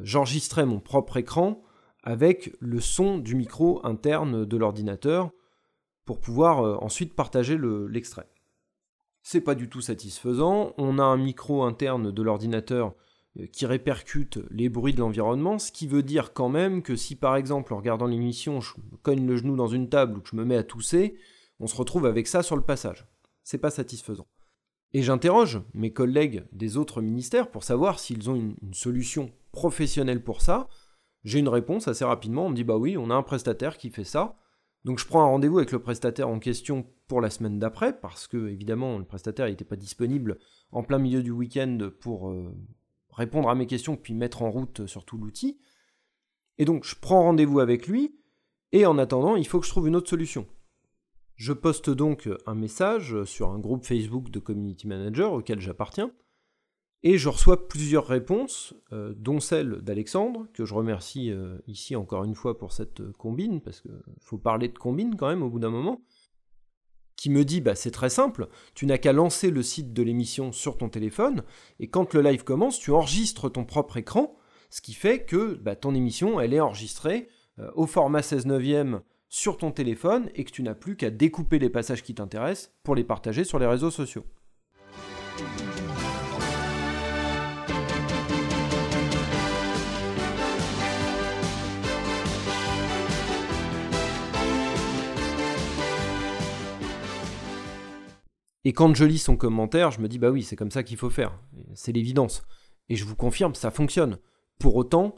j'enregistrais 0.01 0.67
mon 0.67 0.81
propre 0.81 1.19
écran 1.19 1.63
avec 2.03 2.53
le 2.59 2.81
son 2.81 3.19
du 3.19 3.37
micro 3.37 3.81
interne 3.87 4.45
de 4.45 4.57
l'ordinateur 4.57 5.31
pour 6.05 6.19
pouvoir 6.19 6.65
euh, 6.65 6.77
ensuite 6.81 7.15
partager 7.15 7.57
l'extrait. 7.89 8.27
C'est 9.31 9.43
pas 9.43 9.55
du 9.55 9.69
tout 9.69 9.83
satisfaisant. 9.83 10.73
On 10.79 10.99
a 10.99 11.03
un 11.03 11.19
micro 11.19 11.63
interne 11.63 12.11
de 12.11 12.23
l'ordinateur 12.23 12.95
euh, 13.39 13.47
qui 13.47 13.67
répercute 13.67 14.39
les 14.51 14.71
bruits 14.71 14.95
de 14.95 15.01
l'environnement, 15.01 15.59
ce 15.59 15.71
qui 15.71 15.87
veut 15.87 16.03
dire 16.03 16.33
quand 16.33 16.49
même 16.49 16.81
que 16.83 16.97
si 16.97 17.15
par 17.15 17.37
exemple 17.37 17.75
en 17.75 17.77
regardant 17.77 18.07
l'émission 18.07 18.63
je 18.63 18.73
cogne 19.03 19.27
le 19.27 19.37
genou 19.37 19.55
dans 19.55 19.67
une 19.67 19.91
table 19.91 20.17
ou 20.17 20.23
que 20.23 20.31
je 20.31 20.37
me 20.37 20.47
mets 20.47 20.57
à 20.57 20.63
tousser, 20.63 21.19
on 21.61 21.67
se 21.67 21.77
retrouve 21.77 22.07
avec 22.07 22.27
ça 22.27 22.43
sur 22.43 22.57
le 22.57 22.63
passage. 22.63 23.07
C'est 23.45 23.59
pas 23.59 23.69
satisfaisant. 23.69 24.27
Et 24.95 25.03
j'interroge 25.03 25.61
mes 25.75 25.93
collègues 25.93 26.47
des 26.53 26.79
autres 26.79 27.03
ministères 27.03 27.51
pour 27.51 27.65
savoir 27.65 27.99
s'ils 27.99 28.31
ont 28.31 28.35
une, 28.35 28.57
une, 28.63 28.73
solution 28.73 29.31
professionnelle 29.53 30.25
pour 30.25 30.41
ça. 30.41 30.71
J'ai 31.25 31.41
une 31.41 31.49
réponse 31.49 31.87
assez 31.87 32.07
rapidement, 32.07 32.47
on 32.47 32.51
me 32.51 32.57
dit 32.57 32.65
bah 32.65 32.79
oui, 32.79 32.97
on 32.97 33.11
a 33.11 33.15
un 33.15 33.23
prestataire 33.23 33.77
qui 33.77 33.91
fait 33.91 34.05
ça. 34.05 34.39
Donc 34.85 34.99
je 34.99 35.07
prends 35.07 35.21
un 35.21 35.27
rendez-vous 35.27 35.59
avec 35.59 35.73
le 35.73 35.83
prestataire 35.83 36.31
en 36.31 36.39
question 36.39 36.87
pour 37.09 37.21
la 37.21 37.31
semaine 37.31 37.59
d'après, 37.59 37.99
parce 37.99 38.27
que 38.27 38.49
évidemment 38.49 38.99
le 38.99 39.05
prestataire 39.05 39.47
n'était 39.47 39.65
pas 39.65 39.77
disponible 39.77 40.39
en 40.71 40.83
plein 40.83 40.99
milieu 40.99 41.23
du 41.23 41.31
week-end 41.31 41.91
pour 42.01 42.29
euh, 42.29 42.55
répondre 43.11 43.49
à 43.49 43.55
mes 43.55 43.67
questions 43.67 43.97
puis 43.97 44.15
mettre 44.15 44.43
en 44.43 44.51
route 44.51 44.87
surtout 44.87 45.19
l'outil. 45.19 45.59
Et 46.59 46.65
donc 46.65 46.85
je 46.85 46.95
prends 47.01 47.23
rendez-vous 47.23 47.61
avec 47.61 47.89
lui, 47.89 48.15
et 48.73 48.87
en 48.87 48.99
attendant 48.99 49.37
il 49.37 49.47
faut 49.47 49.59
que 49.59 49.67
je 49.67 49.71
trouve 49.71 49.89
une 49.89 49.97
autre 49.97 50.11
solution. 50.11 50.47
Je 51.35 51.53
poste 51.53 51.91
donc 51.91 52.29
un 52.47 52.55
message 52.55 53.25
sur 53.25 53.51
un 53.51 53.59
groupe 53.59 53.85
Facebook 53.85 54.31
de 54.31 54.39
Community 54.39 54.87
Manager 54.87 55.33
auquel 55.33 55.61
j'appartiens, 55.61 56.13
et 57.05 57.17
je 57.17 57.29
reçois 57.29 57.69
plusieurs 57.69 58.07
réponses, 58.07 58.75
euh, 58.93 59.15
dont 59.17 59.39
celle 59.39 59.83
d'Alexandre, 59.83 60.49
que 60.53 60.65
je 60.65 60.75
remercie 60.75 61.31
euh, 61.31 61.59
ici 61.69 61.95
encore 61.95 62.25
une 62.25 62.35
fois 62.35 62.59
pour 62.59 62.73
cette 62.73 63.01
euh, 63.01 63.13
combine, 63.17 63.61
parce 63.61 63.81
qu'il 63.81 63.93
faut 64.21 64.39
parler 64.39 64.69
de 64.69 64.77
combine 64.77 65.15
quand 65.15 65.29
même 65.29 65.43
au 65.43 65.49
bout 65.49 65.61
d'un 65.61 65.71
moment, 65.71 66.03
qui 67.19 67.31
me 67.31 67.45
dit 67.45 67.61
bah, 67.61 67.75
c'est 67.75 67.91
très 67.91 68.09
simple, 68.09 68.49
tu 68.75 68.87
n'as 68.87 68.97
qu'à 68.97 69.13
lancer 69.13 69.51
le 69.51 69.63
site 69.63 69.93
de 69.93 70.03
l'émission 70.03 70.53
sur 70.53 70.79
ton 70.79 70.89
téléphone, 70.89 71.43
et 71.81 71.89
quand 71.89 72.15
le 72.15 72.23
live 72.23 72.45
commence, 72.45 72.79
tu 72.79 72.93
enregistres 72.93 73.51
ton 73.51 73.65
propre 73.65 73.97
écran, 73.97 74.39
ce 74.71 74.81
qui 74.81 74.95
fait 74.95 75.25
que 75.25 75.55
bah, 75.55 75.75
ton 75.75 75.95
émission, 75.95 76.41
elle 76.41 76.55
est 76.55 76.61
enregistrée 76.61 77.29
au 77.75 77.87
format 77.87 78.23
16 78.23 78.47
neuvième 78.47 79.01
sur 79.29 79.57
ton 79.57 79.73
téléphone, 79.73 80.31
et 80.37 80.45
que 80.45 80.53
tu 80.53 80.63
n'as 80.63 80.77
plus 80.77 80.97
qu'à 80.97 81.11
découper 81.11 81.59
les 81.59 81.69
passages 81.69 82.05
qui 82.05 82.15
t'intéressent 82.15 82.73
pour 82.85 82.95
les 82.95 83.05
partager 83.05 83.43
sur 83.43 83.59
les 83.59 83.67
réseaux 83.67 83.91
sociaux. 83.91 84.25
Et 98.69 98.75
quand 98.75 98.95
je 98.95 99.07
lis 99.07 99.17
son 99.17 99.39
commentaire, 99.39 99.93
je 99.93 100.01
me 100.03 100.09
dis 100.09 100.19
bah 100.19 100.29
oui, 100.29 100.43
c'est 100.43 100.55
comme 100.55 100.71
ça 100.71 100.83
qu'il 100.83 100.99
faut 100.99 101.09
faire. 101.09 101.41
C'est 101.73 101.91
l'évidence. 101.91 102.43
Et 102.91 102.97
je 102.97 103.07
vous 103.07 103.17
confirme, 103.17 103.55
ça 103.55 103.71
fonctionne. 103.71 104.19
Pour 104.59 104.77
autant, 104.77 105.15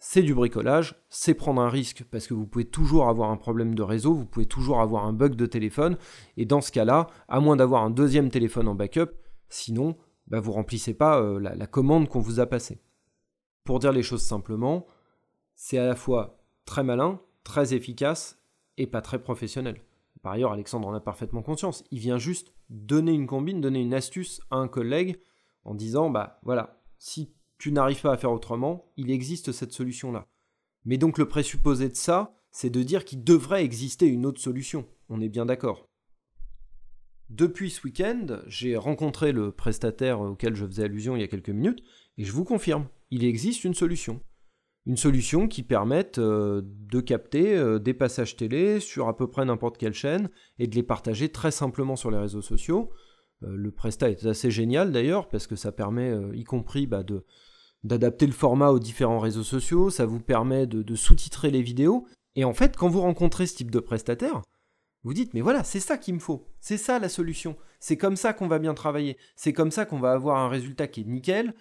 c'est 0.00 0.24
du 0.24 0.34
bricolage, 0.34 0.96
c'est 1.08 1.34
prendre 1.34 1.62
un 1.62 1.68
risque 1.68 2.02
parce 2.10 2.26
que 2.26 2.34
vous 2.34 2.48
pouvez 2.48 2.64
toujours 2.64 3.08
avoir 3.08 3.30
un 3.30 3.36
problème 3.36 3.76
de 3.76 3.84
réseau, 3.84 4.14
vous 4.14 4.26
pouvez 4.26 4.46
toujours 4.46 4.80
avoir 4.80 5.06
un 5.06 5.12
bug 5.12 5.36
de 5.36 5.46
téléphone, 5.46 5.96
et 6.36 6.44
dans 6.44 6.60
ce 6.60 6.72
cas-là, 6.72 7.06
à 7.28 7.38
moins 7.38 7.54
d'avoir 7.54 7.84
un 7.84 7.90
deuxième 7.90 8.30
téléphone 8.30 8.66
en 8.66 8.74
backup, 8.74 9.12
sinon, 9.48 9.96
bah, 10.26 10.40
vous 10.40 10.50
remplissez 10.50 10.92
pas 10.92 11.20
euh, 11.20 11.38
la, 11.38 11.54
la 11.54 11.68
commande 11.68 12.08
qu'on 12.08 12.18
vous 12.18 12.40
a 12.40 12.46
passée. 12.46 12.82
Pour 13.62 13.78
dire 13.78 13.92
les 13.92 14.02
choses 14.02 14.24
simplement, 14.26 14.88
c'est 15.54 15.78
à 15.78 15.86
la 15.86 15.94
fois 15.94 16.42
très 16.64 16.82
malin, 16.82 17.20
très 17.44 17.74
efficace 17.74 18.42
et 18.76 18.88
pas 18.88 19.02
très 19.02 19.22
professionnel. 19.22 19.84
Par 20.22 20.32
ailleurs, 20.32 20.52
Alexandre 20.52 20.88
en 20.88 20.94
a 20.94 21.00
parfaitement 21.00 21.42
conscience. 21.42 21.84
Il 21.90 21.98
vient 21.98 22.18
juste 22.18 22.52
donner 22.70 23.12
une 23.12 23.26
combine, 23.26 23.60
donner 23.60 23.80
une 23.80 23.94
astuce 23.94 24.40
à 24.50 24.56
un 24.56 24.68
collègue 24.68 25.20
en 25.64 25.74
disant 25.74 26.10
bah 26.10 26.40
voilà, 26.42 26.80
si 26.98 27.32
tu 27.58 27.72
n'arrives 27.72 28.00
pas 28.00 28.12
à 28.12 28.16
faire 28.16 28.32
autrement, 28.32 28.90
il 28.96 29.10
existe 29.10 29.52
cette 29.52 29.72
solution-là. 29.72 30.26
Mais 30.84 30.96
donc 30.96 31.18
le 31.18 31.28
présupposé 31.28 31.88
de 31.88 31.96
ça, 31.96 32.34
c'est 32.50 32.70
de 32.70 32.82
dire 32.82 33.04
qu'il 33.04 33.22
devrait 33.24 33.64
exister 33.64 34.06
une 34.06 34.26
autre 34.26 34.40
solution. 34.40 34.86
On 35.08 35.20
est 35.20 35.28
bien 35.28 35.46
d'accord. 35.46 35.88
Depuis 37.30 37.70
ce 37.70 37.82
week-end, 37.84 38.40
j'ai 38.46 38.76
rencontré 38.76 39.32
le 39.32 39.52
prestataire 39.52 40.20
auquel 40.20 40.54
je 40.54 40.64
faisais 40.64 40.84
allusion 40.84 41.14
il 41.14 41.20
y 41.20 41.24
a 41.24 41.28
quelques 41.28 41.50
minutes, 41.50 41.82
et 42.16 42.24
je 42.24 42.32
vous 42.32 42.44
confirme, 42.44 42.88
il 43.10 43.24
existe 43.24 43.64
une 43.64 43.74
solution. 43.74 44.20
Une 44.88 44.96
solution 44.96 45.48
qui 45.48 45.62
permette 45.62 46.16
euh, 46.16 46.62
de 46.64 47.00
capter 47.00 47.54
euh, 47.54 47.78
des 47.78 47.92
passages 47.92 48.36
télé 48.36 48.80
sur 48.80 49.06
à 49.08 49.14
peu 49.14 49.28
près 49.28 49.44
n'importe 49.44 49.76
quelle 49.76 49.92
chaîne 49.92 50.30
et 50.58 50.66
de 50.66 50.74
les 50.74 50.82
partager 50.82 51.28
très 51.28 51.50
simplement 51.50 51.94
sur 51.94 52.10
les 52.10 52.16
réseaux 52.16 52.40
sociaux. 52.40 52.90
Euh, 53.42 53.54
le 53.54 53.70
Presta 53.70 54.08
est 54.08 54.24
assez 54.24 54.50
génial 54.50 54.90
d'ailleurs 54.90 55.28
parce 55.28 55.46
que 55.46 55.56
ça 55.56 55.72
permet, 55.72 56.10
y 56.32 56.44
compris, 56.44 56.86
bah, 56.86 57.02
de, 57.02 57.26
d'adapter 57.84 58.26
le 58.26 58.32
format 58.32 58.70
aux 58.70 58.78
différents 58.78 59.18
réseaux 59.18 59.42
sociaux, 59.42 59.90
ça 59.90 60.06
vous 60.06 60.20
permet 60.20 60.66
de, 60.66 60.94
sous-titrer 60.94 61.50
les 61.50 61.60
vidéos. 61.60 62.06
Et 62.34 62.44
en 62.44 62.54
fait, 62.54 62.74
quand 62.74 62.88
vous 62.88 63.02
rencontrez 63.02 63.46
ce 63.46 63.56
type 63.56 63.70
de 63.70 63.80
prestataire, 63.80 64.40
vous 65.04 65.12
dites, 65.12 65.34
mais 65.34 65.42
voilà, 65.42 65.64
c'est 65.64 65.80
ça 65.80 65.98
qu'il 65.98 66.14
me 66.14 66.18
faut, 66.18 66.48
c'est 66.60 66.78
ça 66.78 66.98
la 66.98 67.08
solution, 67.08 67.56
c'est 67.78 67.96
comme 67.96 68.16
ça 68.16 68.32
qu'on 68.32 68.48
va 68.48 68.58
bien 68.58 68.74
travailler, 68.74 69.16
c'est 69.36 69.52
comme 69.52 69.70
ça 69.70 69.84
qu'on 69.84 70.00
va 70.00 70.12
avoir 70.12 70.38
un 70.38 70.48
résultat 70.48 70.88
qui 70.88 71.02
est 71.02 71.04
nickel, 71.04 71.54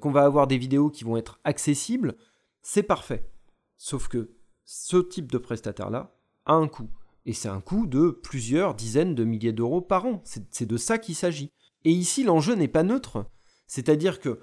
qu'on 0.00 0.10
va 0.10 0.24
avoir 0.24 0.46
des 0.46 0.58
vidéos 0.58 0.90
qui 0.90 1.04
vont 1.04 1.16
être 1.16 1.40
accessibles, 1.44 2.16
c'est 2.62 2.82
parfait. 2.82 3.30
Sauf 3.76 4.08
que 4.08 4.36
ce 4.64 4.96
type 4.96 5.30
de 5.30 5.38
prestataire-là 5.38 6.16
a 6.46 6.54
un 6.54 6.68
coût, 6.68 6.90
et 7.26 7.32
c'est 7.32 7.48
un 7.48 7.60
coût 7.60 7.86
de 7.86 8.10
plusieurs 8.10 8.74
dizaines 8.74 9.14
de 9.14 9.24
milliers 9.24 9.52
d'euros 9.52 9.80
par 9.80 10.06
an, 10.06 10.22
c'est 10.24 10.66
de 10.66 10.76
ça 10.76 10.98
qu'il 10.98 11.14
s'agit. 11.14 11.50
Et 11.84 11.90
ici, 11.90 12.24
l'enjeu 12.24 12.54
n'est 12.54 12.68
pas 12.68 12.82
neutre, 12.82 13.26
c'est-à-dire 13.66 14.20
que 14.20 14.40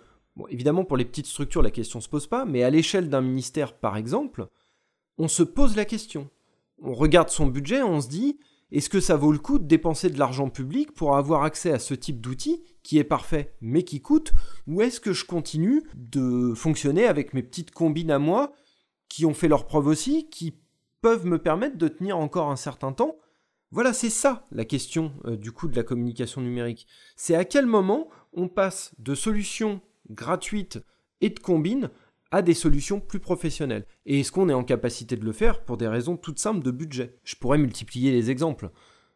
évidemment, 0.50 0.86
pour 0.86 0.98
les 0.98 1.06
petites 1.06 1.26
structures, 1.26 1.62
la 1.62 1.72
question 1.72 2.00
ne 2.00 2.04
se 2.04 2.10
pose 2.10 2.28
pas, 2.28 2.46
mais 2.46 2.64
à 2.64 2.70
l'échelle 2.70 3.10
d'un 3.10 3.22
ministère, 3.22 3.78
par 3.78 3.98
exemple, 3.98 4.48
on 5.18 5.28
se 5.28 5.44
pose 5.44 5.76
la 5.76 5.86
question. 5.86 6.30
On 6.82 6.94
regarde 6.94 7.30
son 7.30 7.48
budget, 7.48 7.82
on 7.82 8.00
se 8.00 8.08
dit, 8.08 8.40
est-ce 8.72 8.90
que 8.90 9.00
ça 9.00 9.16
vaut 9.16 9.32
le 9.32 9.40
coup 9.40 9.58
de 9.58 9.66
dépenser 9.66 10.10
de 10.10 10.20
l'argent 10.20 10.50
public 10.50 10.92
pour 10.94 11.16
avoir 11.16 11.44
accès 11.44 11.72
à 11.72 11.80
ce 11.80 11.94
type 11.94 12.22
d'outil 12.22 12.64
qui 12.84 13.00
est 13.00 13.04
parfait 13.04 13.56
mais 13.62 13.84
qui 13.84 14.02
coûte? 14.02 14.32
Ou 14.68 14.82
est-ce 14.82 15.00
que 15.00 15.14
je 15.14 15.26
continue 15.26 15.84
de 15.96 16.54
fonctionner 16.54 17.06
avec 17.06 17.34
mes 17.34 17.44
petites 17.44 17.72
combines 17.72 18.12
à 18.12 18.20
moi 18.20 18.54
qui 19.08 19.26
ont 19.26 19.34
fait 19.34 19.48
leur 19.48 19.66
preuve 19.66 19.88
aussi, 19.88 20.30
qui 20.30 20.54
peuvent 21.02 21.26
me 21.26 21.40
permettre 21.40 21.78
de 21.78 21.88
tenir 21.88 22.18
encore 22.18 22.52
un 22.52 22.56
certain 22.56 22.94
temps? 22.94 23.18
Voilà, 23.72 23.94
c'est 23.94 24.10
ça 24.10 24.46
la 24.52 24.66
question 24.66 25.14
euh, 25.26 25.36
du 25.36 25.52
coût 25.52 25.68
de 25.68 25.76
la 25.76 25.84
communication 25.84 26.42
numérique. 26.42 26.88
C'est 27.16 27.36
à 27.36 27.46
quel 27.46 27.66
moment 27.66 28.10
on 28.34 28.48
passe 28.48 28.94
de 29.00 29.16
solutions 29.16 29.82
gratuite 30.10 30.80
et 31.22 31.30
de 31.30 31.40
combine 31.40 31.90
à 32.32 32.42
des 32.42 32.54
solutions 32.54 33.00
plus 33.00 33.20
professionnelles. 33.20 33.86
Et 34.06 34.20
est-ce 34.20 34.32
qu'on 34.32 34.50
est 34.50 34.54
en 34.54 34.64
capacité 34.64 35.16
de 35.16 35.26
le 35.26 35.32
faire 35.32 35.64
pour 35.64 35.78
des 35.78 35.88
raisons 35.88 36.18
toutes 36.18 36.40
simples 36.40 36.64
de 36.64 36.72
budget? 36.72 37.18
Je 37.24 37.36
pourrais 37.36 37.58
multiplier 37.58 38.12
les 38.12 38.30
exemples. 38.30 38.70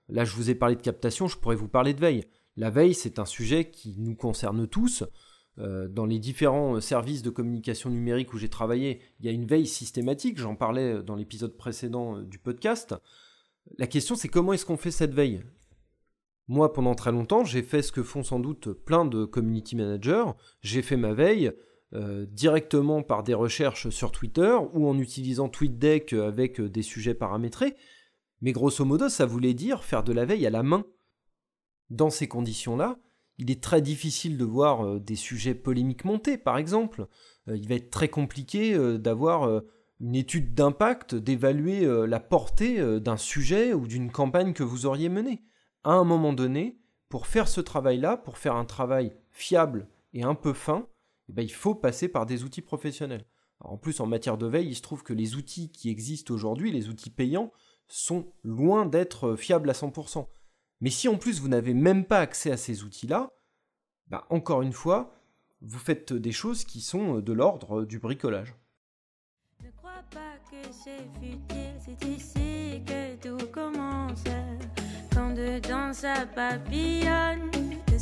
Là, 0.10 0.25
je 0.25 0.36
vous 0.36 0.50
ai 0.50 0.55
parlé 0.55 0.75
de 0.75 0.82
captation, 0.82 1.27
je 1.27 1.38
pourrais 1.38 1.55
vous 1.55 1.67
parler 1.67 1.93
de 1.93 2.00
veille. 2.00 2.25
La 2.58 2.70
veille, 2.70 2.93
c'est 2.93 3.20
un 3.20 3.25
sujet 3.25 3.70
qui 3.70 3.96
nous 4.00 4.15
concerne 4.15 4.67
tous. 4.67 5.03
Euh, 5.60 5.88
dans 5.88 6.08
les 6.08 6.17
différents 6.17 6.82
services 6.82 7.22
de 7.22 7.29
communication 7.29 7.91
numérique 7.91 8.34
où 8.34 8.39
j'ai 8.39 8.50
travaillé, 8.50 9.01
il 9.20 9.27
y 9.27 9.29
a 9.29 9.32
une 9.32 9.46
veille 9.46 9.67
systématique, 9.67 10.39
j'en 10.39 10.55
parlais 10.55 11.03
dans 11.03 11.15
l'épisode 11.15 11.55
précédent 11.55 12.17
euh, 12.17 12.24
du 12.24 12.39
podcast. 12.39 12.96
La 13.77 13.86
question 13.86 14.15
c'est 14.15 14.29
comment 14.29 14.53
est-ce 14.53 14.65
qu'on 14.65 14.77
fait 14.77 14.89
cette 14.89 15.13
veille? 15.13 15.43
Moi, 16.48 16.74
pendant 16.74 16.96
très 16.96 17.12
longtemps, 17.12 17.46
j'ai 17.46 17.62
fait 17.62 17.84
ce 17.84 17.91
que 17.91 18.03
font 18.03 18.24
sans 18.24 18.39
doute 18.39 18.74
plein 18.74 19.05
de 19.05 19.25
community 19.25 19.75
managers. 19.75 20.25
J'ai 20.62 20.82
fait 20.82 20.98
ma 20.98 21.13
veille 21.13 21.53
euh, 21.93 22.25
directement 22.27 23.03
par 23.03 23.23
des 23.23 23.33
recherches 23.33 23.89
sur 23.89 24.12
Twitter 24.12 24.55
ou 24.73 24.88
en 24.88 24.97
utilisant 24.97 25.50
TweetDeck 25.50 26.13
avec 26.13 26.59
des 26.59 26.81
sujets 26.81 27.13
paramétrés. 27.13 27.75
Mais 28.41 28.51
grosso 28.51 28.83
modo, 28.83 29.09
ça 29.09 29.25
voulait 29.25 29.53
dire 29.53 29.83
faire 29.83 30.03
de 30.03 30.12
la 30.12 30.25
veille 30.25 30.47
à 30.47 30.50
la 30.50 30.63
main. 30.63 30.85
Dans 31.89 32.09
ces 32.09 32.27
conditions-là, 32.27 32.97
il 33.38 33.51
est 33.51 33.62
très 33.62 33.81
difficile 33.81 34.38
de 34.38 34.45
voir 34.45 34.85
euh, 34.85 35.00
des 35.00 35.15
sujets 35.15 35.55
polémiques 35.55 36.05
monter, 36.05 36.38
par 36.38 36.57
exemple. 36.57 37.07
Euh, 37.47 37.57
il 37.57 37.67
va 37.67 37.75
être 37.75 37.91
très 37.91 38.09
compliqué 38.09 38.75
d'avoir 38.97 39.62
une 40.00 40.15
étude 40.15 40.53
d'impact, 40.53 41.15
d'évaluer 41.15 41.85
la 42.07 42.19
portée 42.19 43.00
d'un 43.00 43.17
sujet 43.17 43.73
ou 43.73 43.88
d'une 43.88 44.12
campagne 44.12 44.53
que 44.53 44.63
vous 44.63 44.85
auriez 44.85 45.09
menée 45.09 45.43
à 45.83 45.91
un 45.91 46.03
moment 46.03 46.33
donné, 46.33 46.77
pour 47.09 47.27
faire 47.27 47.47
ce 47.47 47.62
travail-là, 47.62 48.17
pour 48.17 48.38
faire 48.38 48.55
un 48.55 48.65
travail 48.65 49.13
fiable 49.31 49.88
et 50.13 50.23
un 50.23 50.35
peu 50.35 50.53
fin, 50.53 50.88
eh 51.29 51.33
ben, 51.33 51.41
il 51.43 51.51
faut 51.51 51.75
passer 51.75 52.07
par 52.07 52.25
des 52.25 52.43
outils 52.43 52.61
professionnels. 52.61 53.25
en 53.59 53.77
plus, 53.77 53.99
en 53.99 54.07
matière 54.07 54.37
de 54.37 54.47
veille, 54.47 54.67
il 54.67 54.75
se 54.75 54.81
trouve 54.81 55.03
que 55.03 55.13
les 55.13 55.35
outils 55.35 55.71
qui 55.71 55.89
existent 55.89 56.33
aujourd'hui, 56.33 56.71
les 56.71 56.89
outils 56.89 57.09
payants, 57.09 57.51
sont 57.87 58.33
loin 58.43 58.85
d'être 58.85 59.35
fiables 59.35 59.69
à 59.69 59.73
100%. 59.73 60.27
Mais 60.81 60.89
si 60.89 61.07
en 61.07 61.17
plus 61.17 61.39
vous 61.39 61.47
n'avez 61.47 61.73
même 61.73 62.05
pas 62.05 62.19
accès 62.19 62.51
à 62.51 62.57
ces 62.57 62.83
outils-là, 62.83 63.29
bah, 64.07 64.25
encore 64.29 64.61
une 64.61 64.73
fois, 64.73 65.13
vous 65.61 65.79
faites 65.79 66.11
des 66.11 66.31
choses 66.31 66.65
qui 66.65 66.81
sont 66.81 67.19
de 67.19 67.33
l'ordre 67.33 67.85
du 67.85 67.99
bricolage. 67.99 68.53
Ne 69.63 69.71
crois 69.71 70.03
pas 70.11 70.35
que 70.51 70.57
c'est 70.71 71.07
futile, 71.21 71.73
c'est 71.79 72.05
ici 72.05 72.83
que 72.85 73.15
tout 73.15 73.47
commence. 73.47 74.23
Quand 75.13 75.33
dedans 75.33 75.93
ça 75.93 76.25
papillonne, 76.35 77.49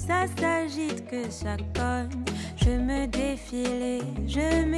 ça 0.08 0.26
s'agite, 0.40 1.08
que 1.08 1.30
ça 1.30 1.56
cogne, 1.76 2.24
je 2.58 2.72
me 2.72 3.06
défile 3.08 4.02
je 4.28 4.66
m'étonne. 4.66 4.71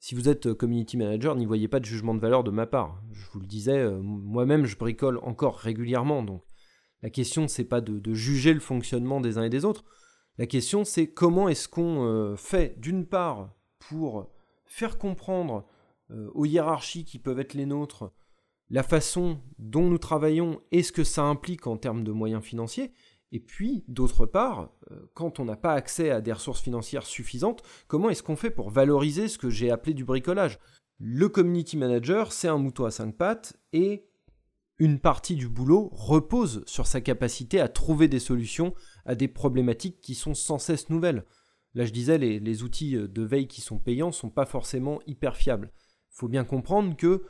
Si 0.00 0.06
si 0.10 0.16
vous 0.16 0.28
êtes 0.28 0.46
euh, 0.46 0.54
community 0.56 0.96
manager, 0.96 1.36
n'y 1.36 1.46
voyez 1.46 1.68
pas 1.68 1.78
de 1.78 1.84
jugement 1.84 2.16
de 2.16 2.20
valeur 2.20 2.42
de 2.42 2.50
ma 2.50 2.66
part. 2.66 3.00
Je 3.12 3.26
vous 3.32 3.38
le 3.38 3.46
disais, 3.46 3.78
euh, 3.78 4.00
moi-même, 4.02 4.66
je 4.66 4.76
bricole 4.76 5.20
encore 5.22 5.56
régulièrement. 5.56 6.24
Donc, 6.24 6.42
la 7.02 7.10
question, 7.10 7.46
c'est 7.46 7.64
pas 7.64 7.80
de, 7.80 8.12
juger 8.12 8.52
le 8.52 8.58
fonctionnement 8.58 9.20
des 9.20 9.38
uns 9.38 9.44
et 9.44 9.50
des 9.50 9.64
autres. 9.64 9.84
La 10.36 10.46
question, 10.46 10.84
c'est 10.84 11.12
comment 11.12 11.48
est-ce 11.48 11.68
qu'on 11.68 12.04
euh, 12.04 12.34
fait, 12.34 12.74
d'une 12.80 13.06
part, 13.06 13.54
pour 13.80 14.30
faire 14.66 14.98
comprendre 14.98 15.66
aux 16.34 16.44
hiérarchies 16.44 17.04
qui 17.04 17.18
peuvent 17.18 17.40
être 17.40 17.54
les 17.54 17.66
nôtres 17.66 18.12
la 18.70 18.82
façon 18.84 19.40
dont 19.58 19.88
nous 19.88 19.98
travaillons 19.98 20.60
et 20.70 20.82
ce 20.82 20.92
que 20.92 21.04
ça 21.04 21.24
implique 21.24 21.66
en 21.66 21.76
termes 21.76 22.04
de 22.04 22.12
moyens 22.12 22.42
financiers, 22.42 22.92
et 23.32 23.38
puis, 23.38 23.84
d'autre 23.86 24.26
part, 24.26 24.70
euh, 24.90 25.08
quand 25.14 25.38
on 25.38 25.44
n'a 25.44 25.56
pas 25.56 25.74
accès 25.74 26.10
à 26.10 26.20
des 26.20 26.32
ressources 26.32 26.60
financières 26.60 27.06
suffisantes, 27.06 27.62
comment 27.86 28.10
est-ce 28.10 28.22
qu'on 28.22 28.36
fait 28.36 28.50
pour 28.50 28.70
valoriser 28.70 29.28
ce 29.28 29.38
que 29.38 29.50
j'ai 29.50 29.70
appelé 29.70 29.94
du 29.94 30.04
bricolage? 30.04 30.58
Le 30.98 31.28
community 31.28 31.76
manager, 31.76 32.32
c'est 32.32 32.48
un 32.48 32.58
mouton 32.58 32.84
à 32.84 32.90
cinq 32.90 33.16
pattes 33.16 33.56
et 33.72 34.04
une 34.78 34.98
partie 34.98 35.36
du 35.36 35.48
boulot 35.48 35.90
repose 35.92 36.64
sur 36.66 36.86
sa 36.86 37.00
capacité 37.00 37.60
à 37.60 37.68
trouver 37.68 38.08
des 38.08 38.18
solutions 38.18 38.74
à 39.04 39.14
des 39.14 39.28
problématiques 39.28 40.00
qui 40.00 40.14
sont 40.14 40.34
sans 40.34 40.58
cesse 40.58 40.90
nouvelles. 40.90 41.24
Là, 41.74 41.84
je 41.84 41.92
disais, 41.92 42.18
les, 42.18 42.62
outils 42.62 42.96
de 42.96 43.22
veille 43.22 43.46
qui 43.46 43.60
sont 43.60 43.78
payants 43.78 44.12
sont 44.12 44.30
pas 44.30 44.46
forcément 44.46 45.00
hyper 45.06 45.36
fiables. 45.36 45.70
Il 46.12 46.18
faut 46.18 46.28
bien 46.28 46.44
comprendre 46.44 46.96
que 46.96 47.22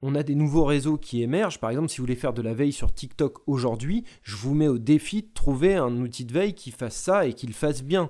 on 0.00 0.14
a 0.14 0.22
des 0.22 0.36
nouveaux 0.36 0.64
réseaux 0.64 0.96
qui 0.96 1.22
émergent. 1.22 1.58
Par 1.58 1.70
exemple, 1.70 1.88
si 1.88 1.98
vous 1.98 2.04
voulez 2.04 2.14
faire 2.14 2.32
de 2.32 2.42
la 2.42 2.54
veille 2.54 2.72
sur 2.72 2.94
TikTok 2.94 3.40
aujourd'hui, 3.48 4.04
je 4.22 4.36
vous 4.36 4.54
mets 4.54 4.68
au 4.68 4.78
défi 4.78 5.22
de 5.22 5.32
trouver 5.34 5.74
un 5.74 5.96
outil 5.96 6.24
de 6.24 6.32
veille 6.32 6.54
qui 6.54 6.70
fasse 6.70 6.96
ça 6.96 7.26
et 7.26 7.32
qui 7.32 7.48
le 7.48 7.52
fasse 7.52 7.82
bien 7.82 8.08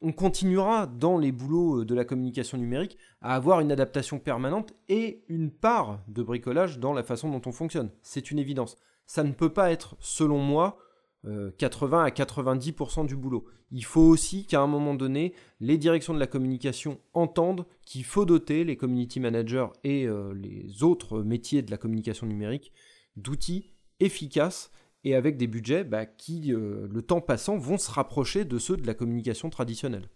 on 0.00 0.12
continuera 0.12 0.86
dans 0.86 1.18
les 1.18 1.32
boulots 1.32 1.80
euh, 1.80 1.84
de 1.84 1.94
la 1.94 2.04
communication 2.04 2.58
numérique 2.58 2.96
à 3.20 3.34
avoir 3.34 3.60
une 3.60 3.72
adaptation 3.72 4.18
permanente 4.18 4.72
et 4.88 5.24
une 5.28 5.50
part 5.50 6.00
de 6.08 6.22
bricolage 6.22 6.78
dans 6.78 6.92
la 6.92 7.02
façon 7.02 7.30
dont 7.30 7.42
on 7.46 7.52
fonctionne. 7.52 7.90
C'est 8.02 8.30
une 8.30 8.38
évidence. 8.38 8.76
Ça 9.06 9.24
ne 9.24 9.32
peut 9.32 9.52
pas 9.52 9.70
être, 9.70 9.96
selon 9.98 10.38
moi, 10.38 10.78
80 11.24 11.98
euh, 11.98 12.04
à 12.04 12.10
90% 12.10 13.06
du 13.06 13.16
boulot. 13.16 13.46
Il 13.70 13.84
faut 13.84 14.02
aussi 14.02 14.46
qu'à 14.46 14.60
un 14.60 14.66
moment 14.66 14.94
donné, 14.94 15.34
les 15.60 15.76
directions 15.76 16.14
de 16.14 16.18
la 16.18 16.26
communication 16.26 17.00
entendent 17.12 17.66
qu'il 17.84 18.04
faut 18.04 18.24
doter 18.24 18.64
les 18.64 18.76
community 18.76 19.20
managers 19.20 19.66
et 19.84 20.06
euh, 20.06 20.32
les 20.34 20.82
autres 20.82 21.22
métiers 21.22 21.62
de 21.62 21.70
la 21.70 21.76
communication 21.76 22.26
numérique 22.26 22.72
d'outils 23.16 23.72
efficaces 24.00 24.70
et 25.04 25.14
avec 25.14 25.36
des 25.36 25.46
budgets 25.46 25.84
bah, 25.84 26.06
qui, 26.06 26.52
euh, 26.52 26.86
le 26.90 27.02
temps 27.02 27.20
passant, 27.20 27.56
vont 27.56 27.78
se 27.78 27.90
rapprocher 27.90 28.44
de 28.44 28.58
ceux 28.58 28.76
de 28.76 28.86
la 28.86 28.94
communication 28.94 29.50
traditionnelle. 29.50 30.08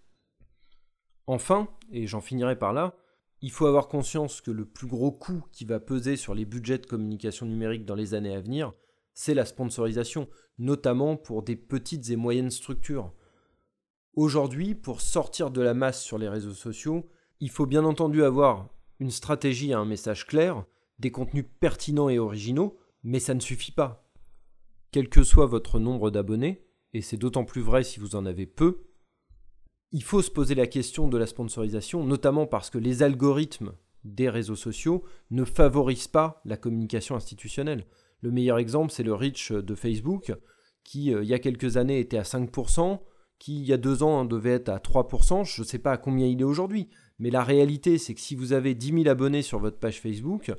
Enfin, 1.26 1.68
et 1.90 2.06
j'en 2.06 2.21
finirai 2.21 2.59
par 2.59 2.73
là, 2.73 2.97
il 3.42 3.50
faut 3.50 3.66
avoir 3.66 3.88
conscience 3.88 4.40
que 4.40 4.50
le 4.50 4.64
plus 4.64 4.87
gros 4.87 5.12
coût 5.12 5.44
qui 5.52 5.64
va 5.64 5.80
peser 5.80 6.16
sur 6.16 6.35
les 6.35 6.44
budgets 6.44 6.78
de 6.78 6.87
communication 6.87 7.47
numérique 7.47 7.85
dans 7.85 7.94
les 7.94 8.14
années 8.14 8.35
à 8.35 8.40
venir, 8.40 8.73
c'est 9.14 9.35
la 9.35 9.45
sponsorisation, 9.45 10.28
notamment 10.59 11.16
pour 11.16 11.42
des 11.42 11.57
petites 11.57 12.11
et 12.11 12.16
moyennes 12.16 12.50
structures. 12.50 13.12
Aujourd'hui, 14.14 14.75
pour 14.75 15.00
sortir 15.00 15.50
de 15.50 15.62
la 15.62 15.75
masse 15.75 16.02
sur 16.02 16.19
les 16.19 16.28
réseaux 16.28 16.54
sociaux, 16.54 17.09
il 17.40 17.50
faut 17.50 17.66
bien 17.66 17.85
entendu 17.85 18.23
avoir 18.23 18.69
une 19.00 19.11
stratégie 19.11 19.71
et 19.71 19.75
un 19.75 19.85
message 19.85 20.26
clair, 20.26 20.64
des 20.99 21.11
contenus 21.11 21.47
pertinents 21.61 22.09
et 22.09 22.19
originaux, 22.19 22.78
mais 23.02 23.19
ça 23.19 23.35
ne 23.35 23.40
suffit 23.40 23.73
pas 23.73 24.02
quel 24.92 25.09
que 25.09 25.25
soit 25.25 25.47
votre 25.47 25.81
nombre 25.81 26.11
d'abonnés, 26.11 26.66
et 26.92 27.00
c'est 27.00 27.16
d'autant 27.16 27.45
plus 27.45 27.62
vrai 27.62 27.83
si 27.83 27.99
vous 27.99 28.14
en 28.14 28.26
avez 28.26 28.47
peu, 28.47 28.85
il 29.90 30.04
faut 30.04 30.23
se 30.23 30.31
poser 30.31 30.54
la 30.54 30.66
question 30.66 31.09
de 31.09 31.19
la 31.19 31.26
sponsorisation, 31.26 32.04
notamment 32.04 32.47
parce 32.47 32.71
que 32.71 32.78
les 32.78 33.02
algorithmes 33.02 33.73
des 34.04 34.28
réseaux 34.28 34.57
sociaux 34.57 35.02
ne 35.31 35.45
favorisent 35.45 36.09
pas 36.09 36.40
la 36.45 36.57
communication 36.57 37.16
institutionnelle. 37.16 37.87
Le 38.23 38.31
meilleur 38.31 38.59
exemple, 38.59 38.93
c'est 38.93 39.02
le 39.02 39.14
reach 39.14 39.52
de 39.52 39.75
Facebook, 39.75 40.33
qui 40.85 41.14
euh, 41.14 41.23
il 41.23 41.29
y 41.29 41.35
a 41.35 41.38
quelques 41.38 41.76
années 41.76 42.00
était 42.00 42.19
à 42.19 42.23
5%, 42.23 43.00
qui 43.38 43.59
il 43.59 43.67
y 43.67 43.73
a 43.73 43.76
deux 43.76 44.02
ans 44.02 44.25
devait 44.25 44.50
être 44.50 44.69
à 44.69 44.79
3%, 44.79 45.45
je 45.45 45.62
ne 45.62 45.67
sais 45.67 45.79
pas 45.79 45.93
à 45.93 45.97
combien 45.97 46.26
il 46.26 46.41
est 46.41 46.45
aujourd'hui, 46.45 46.88
mais 47.19 47.31
la 47.31 47.43
réalité 47.43 47.99
c'est 47.99 48.14
que 48.14 48.21
si 48.21 48.37
vous 48.37 48.52
avez 48.52 48.75
10 48.75 49.02
000 49.02 49.09
abonnés 49.09 49.43
sur 49.43 49.59
votre 49.59 49.79
page 49.79 50.00
Facebook, 50.00 50.52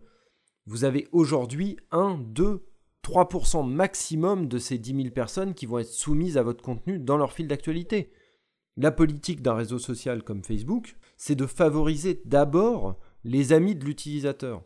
vous 0.65 0.83
avez 0.83 1.07
aujourd'hui 1.11 1.77
1, 1.91 2.19
2, 2.19 2.65
3% 3.03 3.69
maximum 3.69 4.47
de 4.47 4.57
ces 4.57 4.77
10 4.77 4.95
000 4.95 5.09
personnes 5.11 5.53
qui 5.53 5.65
vont 5.65 5.79
être 5.79 5.87
soumises 5.87 6.37
à 6.37 6.43
votre 6.43 6.63
contenu 6.63 6.99
dans 6.99 7.17
leur 7.17 7.33
fil 7.33 7.47
d'actualité. 7.47 8.11
La 8.75 8.91
politique 8.91 9.41
d'un 9.41 9.53
réseau 9.53 9.77
social 9.77 10.23
comme 10.23 10.43
Facebook, 10.43 10.95
c'est 11.15 11.35
de 11.35 11.45
favoriser 11.45 12.21
d'abord 12.25 12.97
les 13.23 13.53
amis 13.53 13.75
de 13.75 13.85
l'utilisateur. 13.85 14.63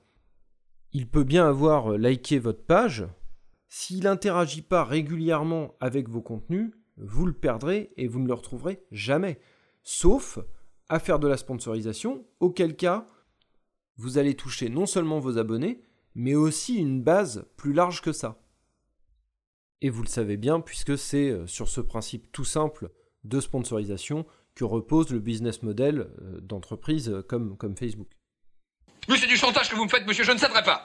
Il 0.94 1.10
peut 1.10 1.24
bien 1.24 1.48
avoir 1.48 1.98
liké 1.98 2.40
votre 2.40 2.64
page, 2.64 3.06
s'il 3.70 4.04
n'interagit 4.04 4.62
pas 4.62 4.84
régulièrement 4.84 5.76
avec 5.80 6.10
vos 6.10 6.22
contenus, 6.22 6.72
vous 6.98 7.26
le 7.26 7.34
perdrez 7.34 7.92
et 7.98 8.08
vous 8.08 8.20
ne 8.20 8.28
le 8.28 8.34
retrouverez 8.34 8.84
jamais. 8.92 9.40
Sauf 9.84 10.40
à 10.90 11.00
faire 11.00 11.20
de 11.20 11.28
la 11.28 11.38
sponsorisation, 11.38 12.26
auquel 12.40 12.76
cas 12.76 13.08
vous 13.98 14.18
allez 14.18 14.36
toucher 14.36 14.70
non 14.70 14.86
seulement 14.86 15.20
vos 15.20 15.38
abonnés, 15.38 15.82
mais 16.16 16.36
aussi 16.36 16.76
une 16.76 17.04
base 17.04 17.46
plus 17.58 17.74
large 17.74 18.02
que 18.02 18.12
ça. 18.12 18.42
Et 19.82 19.90
vous 19.90 20.02
le 20.02 20.08
savez 20.08 20.38
bien, 20.38 20.60
puisque 20.60 20.98
c'est 20.98 21.30
euh, 21.30 21.46
sur 21.46 21.68
ce 21.68 21.82
principe 21.82 22.32
tout 22.32 22.46
simple 22.46 22.90
de 23.24 23.40
sponsorisation 23.40 24.26
que 24.56 24.64
repose 24.64 25.12
le 25.12 25.20
business 25.20 25.62
model 25.62 26.10
euh, 26.22 26.42
d'entreprise 26.42 27.10
euh, 27.10 27.22
comme, 27.22 27.58
comme 27.58 27.76
Facebook. 27.76 28.17
Monsieur 29.08 29.28
du 29.28 29.36
chantage 29.38 29.70
que 29.70 29.76
vous 29.76 29.86
me 29.86 29.90
faites, 29.90 30.06
monsieur, 30.06 30.24
je 30.24 30.32
ne 30.32 30.38
céderai 30.38 30.64
pas 30.64 30.84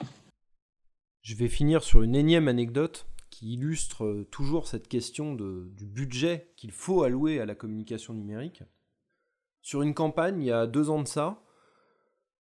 Je 1.21 1.35
vais 1.35 1.47
finir 1.47 1.83
sur 1.83 2.03
une 2.03 2.15
énième 2.15 2.47
anecdote 2.47 3.07
qui 3.29 3.53
illustre 3.53 4.25
toujours 4.31 4.67
cette 4.67 4.87
question 4.87 5.35
du 5.35 5.85
budget 5.85 6.53
qu'il 6.55 6.71
faut 6.71 7.03
allouer 7.03 7.39
à 7.39 7.45
la 7.45 7.55
communication 7.55 8.13
numérique. 8.13 8.63
Sur 9.61 9.81
une 9.81 9.93
campagne, 9.93 10.41
il 10.41 10.45
y 10.45 10.51
a 10.51 10.67
deux 10.67 10.89
ans 10.89 11.01
de 11.01 11.07
ça, 11.07 11.43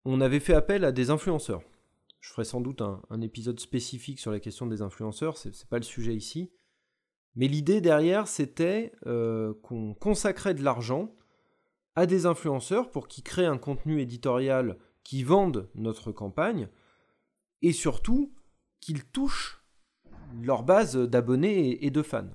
on 0.05 0.21
avait 0.21 0.41
fait 0.41 0.55
appel 0.55 0.85
à 0.85 0.93
des 0.93 1.11
influenceurs 1.11 1.63
je 2.21 2.29
ferai 2.29 2.45
sans 2.45 2.61
doute 2.61 2.83
un, 2.83 3.21
épisode 3.23 3.59
spécifique 3.61 4.21
sur 4.21 4.31
la 4.31 4.41
question 4.41 4.67
des 4.67 4.83
influenceurs, 4.83 5.37
c'est, 5.37 5.51
n'est 5.51 5.69
pas 5.69 5.79
le 5.79 5.85
sujet 5.85 6.15
ici. 6.15 6.53
Mais 7.35 7.49
l'idée 7.49 7.81
derrière, 7.81 8.29
c'était 8.29 8.93
euh, 9.07 9.55
qu'on 9.63 9.95
consacrait 9.95 10.55
de 10.55 10.63
l'argent 10.63 11.15
à 11.95 12.07
des 12.07 12.27
influenceurs 12.27 12.91
pour 12.91 13.09
qu'ils 13.09 13.25
créent 13.25 13.47
un 13.47 13.59
contenu 13.59 14.01
éditorial 14.01 14.79
qui 15.11 15.25
vende 15.25 15.69
notre 15.75 16.13
campagne 16.13 16.69
et 17.63 17.73
surtout 17.73 18.33
qu'ils 18.79 19.05
touchent 19.05 19.61
leur 20.41 20.63
base 20.63 20.97
d'abonnés 20.97 21.85
et 21.85 21.91
de 21.91 22.01
fans. 22.01 22.31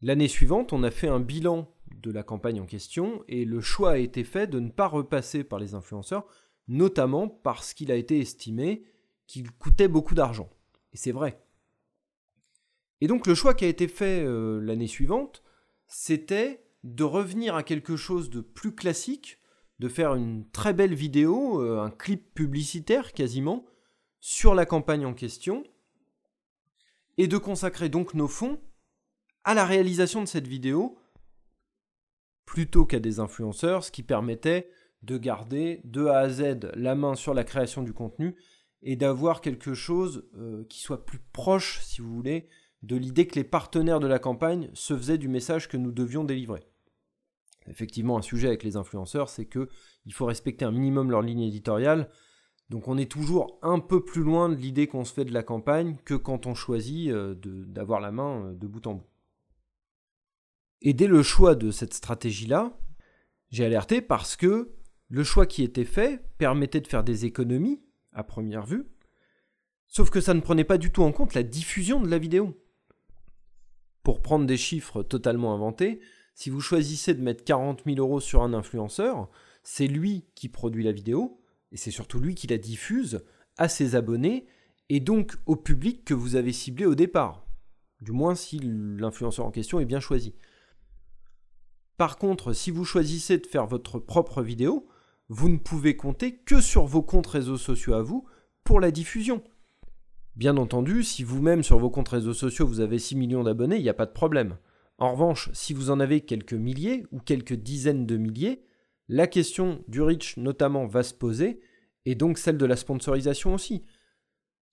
L'année 0.00 0.28
suivante, 0.28 0.72
on 0.72 0.84
a 0.84 0.92
fait 0.92 1.08
un 1.08 1.18
bilan 1.18 1.74
de 1.96 2.12
la 2.12 2.22
campagne 2.22 2.60
en 2.60 2.64
question 2.64 3.24
et 3.26 3.44
le 3.44 3.60
choix 3.60 3.90
a 3.90 3.98
été 3.98 4.22
fait 4.22 4.46
de 4.46 4.60
ne 4.60 4.70
pas 4.70 4.86
repasser 4.86 5.42
par 5.42 5.58
les 5.58 5.74
influenceurs 5.74 6.28
notamment 6.68 7.26
parce 7.26 7.74
qu'il 7.74 7.90
a 7.90 7.96
été 7.96 8.20
estimé 8.20 8.84
qu'il 9.26 9.50
coûtait 9.50 9.88
beaucoup 9.88 10.14
d'argent. 10.14 10.50
Et 10.92 10.96
c'est 10.96 11.10
vrai. 11.10 11.42
Et 13.00 13.08
donc 13.08 13.26
le 13.26 13.34
choix 13.34 13.54
qui 13.54 13.64
a 13.64 13.68
été 13.68 13.88
fait 13.88 14.24
euh, 14.24 14.60
l'année 14.60 14.86
suivante, 14.86 15.42
c'était 15.88 16.62
de 16.84 17.02
revenir 17.02 17.56
à 17.56 17.64
quelque 17.64 17.96
chose 17.96 18.30
de 18.30 18.42
plus 18.42 18.76
classique, 18.76 19.40
de 19.78 19.88
faire 19.88 20.14
une 20.14 20.48
très 20.50 20.72
belle 20.72 20.94
vidéo, 20.94 21.62
euh, 21.62 21.80
un 21.80 21.90
clip 21.90 22.34
publicitaire 22.34 23.12
quasiment, 23.12 23.64
sur 24.20 24.54
la 24.54 24.66
campagne 24.66 25.06
en 25.06 25.14
question, 25.14 25.64
et 27.16 27.28
de 27.28 27.38
consacrer 27.38 27.88
donc 27.88 28.14
nos 28.14 28.28
fonds 28.28 28.60
à 29.44 29.54
la 29.54 29.64
réalisation 29.64 30.20
de 30.20 30.26
cette 30.26 30.46
vidéo, 30.46 30.98
plutôt 32.44 32.86
qu'à 32.86 33.00
des 33.00 33.20
influenceurs, 33.20 33.84
ce 33.84 33.90
qui 33.90 34.02
permettait 34.02 34.70
de 35.02 35.16
garder 35.16 35.80
de 35.84 36.06
A 36.06 36.18
à 36.18 36.28
Z 36.28 36.70
la 36.74 36.94
main 36.94 37.14
sur 37.14 37.34
la 37.34 37.44
création 37.44 37.82
du 37.82 37.92
contenu 37.92 38.36
et 38.82 38.96
d'avoir 38.96 39.40
quelque 39.40 39.74
chose 39.74 40.28
euh, 40.36 40.64
qui 40.68 40.80
soit 40.80 41.04
plus 41.04 41.20
proche, 41.32 41.80
si 41.82 42.00
vous 42.00 42.12
voulez, 42.14 42.48
de 42.82 42.96
l'idée 42.96 43.26
que 43.26 43.34
les 43.34 43.44
partenaires 43.44 44.00
de 44.00 44.06
la 44.06 44.18
campagne 44.18 44.70
se 44.72 44.96
faisaient 44.96 45.18
du 45.18 45.28
message 45.28 45.68
que 45.68 45.76
nous 45.76 45.92
devions 45.92 46.24
délivrer. 46.24 46.67
Effectivement, 47.70 48.18
un 48.18 48.22
sujet 48.22 48.48
avec 48.48 48.62
les 48.62 48.76
influenceurs, 48.76 49.28
c'est 49.28 49.46
que 49.46 49.68
il 50.06 50.12
faut 50.12 50.26
respecter 50.26 50.64
un 50.64 50.72
minimum 50.72 51.10
leur 51.10 51.22
ligne 51.22 51.42
éditoriale. 51.42 52.08
Donc 52.70 52.88
on 52.88 52.98
est 52.98 53.10
toujours 53.10 53.58
un 53.62 53.78
peu 53.78 54.04
plus 54.04 54.22
loin 54.22 54.48
de 54.48 54.54
l'idée 54.54 54.86
qu'on 54.86 55.04
se 55.04 55.12
fait 55.12 55.24
de 55.24 55.32
la 55.32 55.42
campagne 55.42 55.96
que 56.04 56.14
quand 56.14 56.46
on 56.46 56.54
choisit 56.54 57.10
euh, 57.10 57.34
d'avoir 57.34 58.00
la 58.00 58.12
main 58.12 58.46
euh, 58.46 58.54
de 58.54 58.66
bout 58.66 58.86
en 58.86 58.94
bout. 58.94 59.06
Et 60.82 60.92
dès 60.92 61.06
le 61.06 61.22
choix 61.22 61.54
de 61.54 61.70
cette 61.70 61.94
stratégie-là, 61.94 62.78
j'ai 63.50 63.64
alerté 63.64 64.00
parce 64.00 64.36
que 64.36 64.74
le 65.08 65.24
choix 65.24 65.46
qui 65.46 65.62
était 65.62 65.84
fait 65.84 66.22
permettait 66.36 66.80
de 66.80 66.86
faire 66.86 67.02
des 67.02 67.24
économies, 67.24 67.80
à 68.12 68.22
première 68.22 68.66
vue, 68.66 68.86
sauf 69.88 70.10
que 70.10 70.20
ça 70.20 70.34
ne 70.34 70.40
prenait 70.40 70.64
pas 70.64 70.78
du 70.78 70.92
tout 70.92 71.02
en 71.02 71.12
compte 71.12 71.34
la 71.34 71.42
diffusion 71.42 72.00
de 72.00 72.08
la 72.08 72.18
vidéo. 72.18 72.62
Pour 74.02 74.22
prendre 74.22 74.46
des 74.46 74.56
chiffres 74.56 75.02
totalement 75.02 75.54
inventés, 75.54 76.00
si 76.38 76.50
vous 76.50 76.60
choisissez 76.60 77.14
de 77.14 77.20
mettre 77.20 77.42
40 77.42 77.82
000 77.84 77.96
euros 77.98 78.20
sur 78.20 78.44
un 78.44 78.54
influenceur, 78.54 79.28
c'est 79.64 79.88
lui 79.88 80.24
qui 80.36 80.48
produit 80.48 80.84
la 80.84 80.92
vidéo, 80.92 81.40
et 81.72 81.76
c'est 81.76 81.90
surtout 81.90 82.20
lui 82.20 82.36
qui 82.36 82.46
la 82.46 82.58
diffuse 82.58 83.24
à 83.56 83.68
ses 83.68 83.96
abonnés, 83.96 84.46
et 84.88 85.00
donc 85.00 85.34
au 85.46 85.56
public 85.56 86.04
que 86.04 86.14
vous 86.14 86.36
avez 86.36 86.52
ciblé 86.52 86.86
au 86.86 86.94
départ. 86.94 87.44
Du 88.00 88.12
moins 88.12 88.36
si 88.36 88.60
l'influenceur 88.62 89.46
en 89.46 89.50
question 89.50 89.80
est 89.80 89.84
bien 89.84 89.98
choisi. 89.98 90.36
Par 91.96 92.18
contre, 92.18 92.52
si 92.52 92.70
vous 92.70 92.84
choisissez 92.84 93.38
de 93.38 93.46
faire 93.48 93.66
votre 93.66 93.98
propre 93.98 94.40
vidéo, 94.40 94.86
vous 95.28 95.48
ne 95.48 95.58
pouvez 95.58 95.96
compter 95.96 96.36
que 96.36 96.60
sur 96.60 96.86
vos 96.86 97.02
comptes 97.02 97.26
réseaux 97.26 97.58
sociaux 97.58 97.94
à 97.94 98.02
vous 98.02 98.28
pour 98.62 98.78
la 98.78 98.92
diffusion. 98.92 99.42
Bien 100.36 100.56
entendu, 100.56 101.02
si 101.02 101.24
vous-même 101.24 101.64
sur 101.64 101.80
vos 101.80 101.90
comptes 101.90 102.10
réseaux 102.10 102.32
sociaux 102.32 102.64
vous 102.64 102.78
avez 102.78 103.00
6 103.00 103.16
millions 103.16 103.42
d'abonnés, 103.42 103.78
il 103.78 103.82
n'y 103.82 103.88
a 103.88 103.94
pas 103.94 104.06
de 104.06 104.12
problème. 104.12 104.56
En 104.98 105.12
revanche, 105.12 105.48
si 105.52 105.72
vous 105.72 105.90
en 105.90 106.00
avez 106.00 106.20
quelques 106.20 106.54
milliers 106.54 107.06
ou 107.12 107.20
quelques 107.20 107.54
dizaines 107.54 108.04
de 108.04 108.16
milliers, 108.16 108.64
la 109.08 109.26
question 109.26 109.82
du 109.88 110.02
reach 110.02 110.36
notamment 110.36 110.86
va 110.86 111.02
se 111.02 111.14
poser 111.14 111.60
Et 112.04 112.14
donc 112.14 112.36
celle 112.36 112.58
de 112.58 112.66
la 112.66 112.76
sponsorisation 112.76 113.54
aussi. 113.54 113.84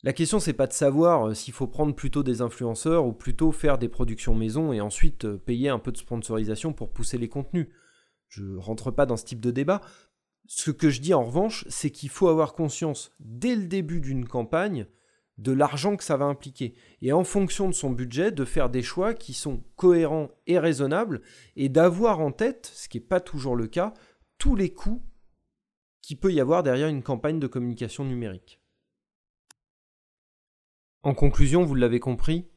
La 0.04 0.14
question, 0.14 0.40
c'est 0.40 0.54
pas 0.54 0.68
de 0.68 0.74
savoir 0.74 1.30
euh, 1.30 1.34
s'il 1.34 1.54
faut 1.54 1.68
prendre 1.68 1.96
plutôt 1.96 2.22
des 2.22 2.42
influenceurs 2.42 3.06
ou 3.06 3.14
plutôt 3.14 3.52
faire 3.52 3.78
des 3.78 3.90
productions 3.90 4.36
maison 4.36 4.72
et 4.74 4.82
ensuite 4.82 5.26
euh, 5.26 5.38
payer 5.38 5.70
un 5.70 5.80
peu 5.80 5.92
de 5.92 5.98
sponsorisation 5.98 6.74
pour 6.74 6.92
pousser 6.92 7.18
les 7.18 7.30
contenus. 7.30 7.70
Je 8.28 8.56
rentre 8.58 8.92
pas 8.92 9.06
dans 9.06 9.18
ce 9.18 9.26
type 9.26 9.40
de 9.40 9.52
débat. 9.52 9.82
Ce 10.48 10.70
que 10.70 10.90
je 10.90 11.02
dis 11.02 11.14
en 11.14 11.24
revanche, 11.24 11.66
c'est 11.70 11.90
qu'il 11.90 12.10
faut 12.10 12.28
avoir 12.28 12.54
conscience 12.54 13.12
dès 13.20 13.56
le 13.56 13.66
début 13.68 14.00
d'une 14.00 14.28
campagne 14.28 14.86
de 15.38 15.52
l'argent 15.52 15.98
que 15.98 16.04
ça 16.04 16.18
va 16.18 16.26
impliquer. 16.26 16.76
Et 17.02 17.12
en 17.12 17.24
fonction 17.24 17.68
de 17.68 17.74
son 17.74 17.90
budget, 17.90 18.32
de 18.32 18.46
faire 18.46 18.70
des 18.70 18.82
choix 18.82 19.14
qui 19.14 19.34
sont 19.34 19.64
cohérents 19.76 20.30
et 20.48 20.60
raisonnables 20.60 21.22
et 21.56 21.70
d'avoir 21.70 22.20
en 22.20 22.32
tête, 22.32 22.72
ce 22.74 22.88
qui 22.88 22.98
n'est 22.98 23.06
pas 23.06 23.20
toujours 23.20 23.56
le 23.56 23.68
cas, 23.68 23.94
tous 24.38 24.56
les 24.56 24.72
coûts 24.72 25.04
qu'il 26.02 26.18
peut 26.18 26.32
y 26.32 26.40
avoir 26.40 26.64
derrière 26.64 26.88
une 26.88 27.04
campagne 27.04 27.40
de 27.40 27.48
communication 27.48 28.06
numérique. 28.06 28.62
En 31.04 31.14
conclusion, 31.14 31.64
vous 31.64 31.76
l'avez 31.76 32.00
compris, 32.00 32.48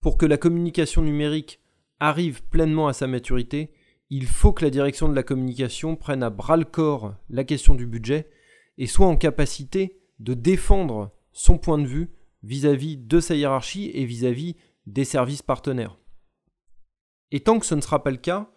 pour 0.00 0.18
que 0.18 0.26
la 0.26 0.36
communication 0.36 1.02
numérique 1.02 1.60
arrive 2.00 2.42
pleinement 2.44 2.88
à 2.88 2.92
sa 2.92 3.06
maturité, 3.06 3.72
il 4.10 4.26
faut 4.26 4.52
que 4.52 4.64
la 4.64 4.70
direction 4.70 5.08
de 5.08 5.14
la 5.14 5.22
communication 5.22 5.96
prenne 5.96 6.22
à 6.22 6.30
bras 6.30 6.56
le 6.56 6.64
corps 6.64 7.14
la 7.30 7.44
question 7.44 7.74
du 7.74 7.86
budget 7.86 8.28
et 8.76 8.86
soit 8.86 9.06
en 9.06 9.16
capacité 9.16 10.00
de 10.18 10.34
défendre 10.34 11.12
son 11.32 11.58
point 11.58 11.78
de 11.78 11.86
vue 11.86 12.10
vis-à-vis 12.42 12.96
de 12.96 13.20
sa 13.20 13.34
hiérarchie 13.34 13.90
et 13.94 14.04
vis-à-vis 14.04 14.56
des 14.86 15.04
services 15.04 15.42
partenaires. 15.42 15.98
Et 17.30 17.40
tant 17.40 17.58
que 17.58 17.66
ce 17.66 17.74
ne 17.74 17.80
sera 17.80 18.02
pas 18.02 18.10
le 18.10 18.16
cas, 18.16 18.50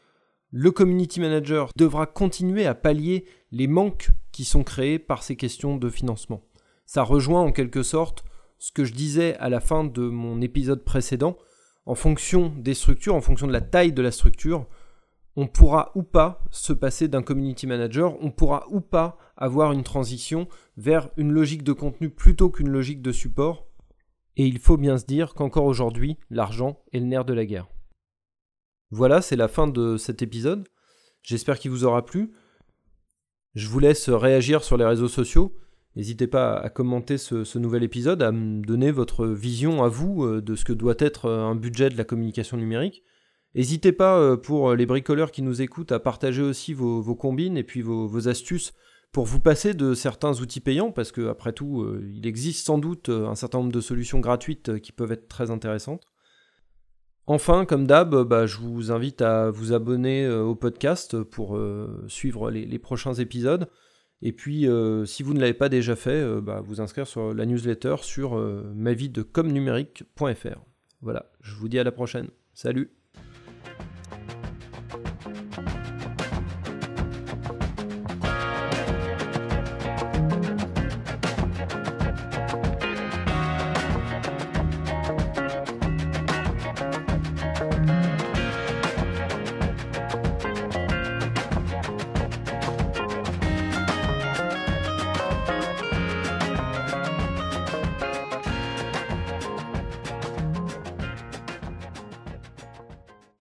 le 0.51 0.71
community 0.71 1.19
manager 1.19 1.71
devra 1.75 2.05
continuer 2.05 2.65
à 2.65 2.75
pallier 2.75 3.25
les 3.51 3.67
manques 3.67 4.09
qui 4.31 4.45
sont 4.45 4.63
créés 4.63 4.99
par 4.99 5.23
ces 5.23 5.35
questions 5.35 5.77
de 5.77 5.89
financement. 5.89 6.43
Ça 6.85 7.03
rejoint 7.03 7.41
en 7.41 7.51
quelque 7.51 7.83
sorte 7.83 8.23
ce 8.57 8.71
que 8.71 8.85
je 8.85 8.93
disais 8.93 9.35
à 9.37 9.49
la 9.49 9.59
fin 9.59 9.83
de 9.83 10.01
mon 10.01 10.41
épisode 10.41 10.83
précédent. 10.83 11.37
En 11.85 11.95
fonction 11.95 12.53
des 12.57 12.73
structures, 12.73 13.15
en 13.15 13.21
fonction 13.21 13.47
de 13.47 13.53
la 13.53 13.61
taille 13.61 13.93
de 13.93 14.01
la 14.01 14.11
structure, 14.11 14.67
on 15.35 15.47
pourra 15.47 15.91
ou 15.95 16.03
pas 16.03 16.43
se 16.49 16.73
passer 16.73 17.07
d'un 17.07 17.21
community 17.21 17.67
manager, 17.67 18.21
on 18.21 18.31
pourra 18.31 18.65
ou 18.69 18.79
pas 18.79 19.17
avoir 19.35 19.73
une 19.73 19.83
transition 19.83 20.47
vers 20.77 21.09
une 21.17 21.31
logique 21.31 21.63
de 21.63 21.73
contenu 21.73 22.09
plutôt 22.09 22.49
qu'une 22.49 22.69
logique 22.69 23.01
de 23.01 23.11
support. 23.11 23.67
Et 24.37 24.45
il 24.45 24.59
faut 24.59 24.77
bien 24.77 24.97
se 24.97 25.05
dire 25.05 25.33
qu'encore 25.33 25.65
aujourd'hui, 25.65 26.17
l'argent 26.29 26.83
est 26.91 26.99
le 26.99 27.05
nerf 27.05 27.25
de 27.25 27.33
la 27.33 27.45
guerre. 27.45 27.67
Voilà, 28.91 29.21
c'est 29.21 29.35
la 29.35 29.47
fin 29.47 29.67
de 29.67 29.97
cet 29.97 30.21
épisode. 30.21 30.67
J'espère 31.21 31.59
qu'il 31.59 31.71
vous 31.71 31.85
aura 31.85 32.05
plu. 32.05 32.33
Je 33.55 33.67
vous 33.67 33.79
laisse 33.79 34.09
réagir 34.09 34.63
sur 34.63 34.77
les 34.77 34.85
réseaux 34.85 35.07
sociaux. 35.07 35.57
N'hésitez 35.95 36.27
pas 36.27 36.57
à 36.57 36.69
commenter 36.69 37.17
ce, 37.17 37.57
nouvel 37.57 37.83
épisode, 37.83 38.21
à 38.21 38.31
me 38.33 38.61
donner 38.61 38.91
votre 38.91 39.27
vision 39.27 39.83
à 39.83 39.87
vous 39.87 40.25
euh, 40.25 40.41
de 40.41 40.55
ce 40.55 40.65
que 40.65 40.73
doit 40.73 40.95
être 40.99 41.25
euh, 41.25 41.43
un 41.43 41.55
budget 41.55 41.89
de 41.89 41.97
la 41.97 42.03
communication 42.03 42.57
numérique. 42.57 43.03
N'hésitez 43.55 43.91
pas 43.91 44.17
euh, 44.19 44.37
pour 44.37 44.75
les 44.75 44.85
bricoleurs 44.85 45.31
qui 45.31 45.41
nous 45.41 45.61
écoutent 45.61 45.91
à 45.91 45.99
partager 45.99 46.41
aussi 46.41 46.73
vos, 46.73 47.15
combines 47.15 47.57
et 47.57 47.63
puis 47.63 47.81
vos, 47.81 48.27
astuces 48.27 48.73
pour 49.11 49.25
vous 49.25 49.39
passer 49.39 49.73
de 49.73 49.93
certains 49.93 50.41
outils 50.41 50.59
payants, 50.59 50.91
parce 50.91 51.13
qu'après 51.13 51.53
tout, 51.53 51.87
il 52.13 52.27
existe 52.27 52.65
sans 52.65 52.77
doute 52.77 53.07
un 53.07 53.35
certain 53.35 53.59
nombre 53.59 53.71
de 53.71 53.79
solutions 53.79 54.19
gratuites 54.19 54.79
qui 54.81 54.91
peuvent 54.91 55.13
être 55.13 55.29
très 55.29 55.51
intéressantes. 55.51 56.03
Enfin, 57.25 57.63
comme 57.63 57.87
d'hab, 57.87 58.23
bah, 58.23 58.45
je 58.45 58.57
vous 58.57 58.91
invite 58.91 59.21
à 59.21 59.49
vous 59.51 59.71
abonner 59.71 60.29
au 60.29 60.53
podcast 60.53 61.23
pour 61.23 61.57
suivre 62.09 62.51
les 62.51 62.79
prochains 62.79 63.13
épisodes. 63.13 63.69
Et 64.21 64.31
puis, 64.31 64.67
euh, 64.67 65.05
si 65.05 65.23
vous 65.23 65.33
ne 65.33 65.39
l'avez 65.39 65.53
pas 65.53 65.69
déjà 65.69 65.95
fait, 65.95 66.21
euh, 66.21 66.41
bah, 66.41 66.61
vous 66.63 66.81
inscrire 66.81 67.07
sur 67.07 67.33
la 67.33 67.45
newsletter 67.45 67.97
sur 68.01 68.37
euh, 68.37 68.71
mavidecomnumérique.fr. 68.75 70.59
Voilà, 71.01 71.31
je 71.41 71.55
vous 71.55 71.67
dis 71.67 71.79
à 71.79 71.83
la 71.83 71.91
prochaine. 71.91 72.29
Salut 72.53 72.94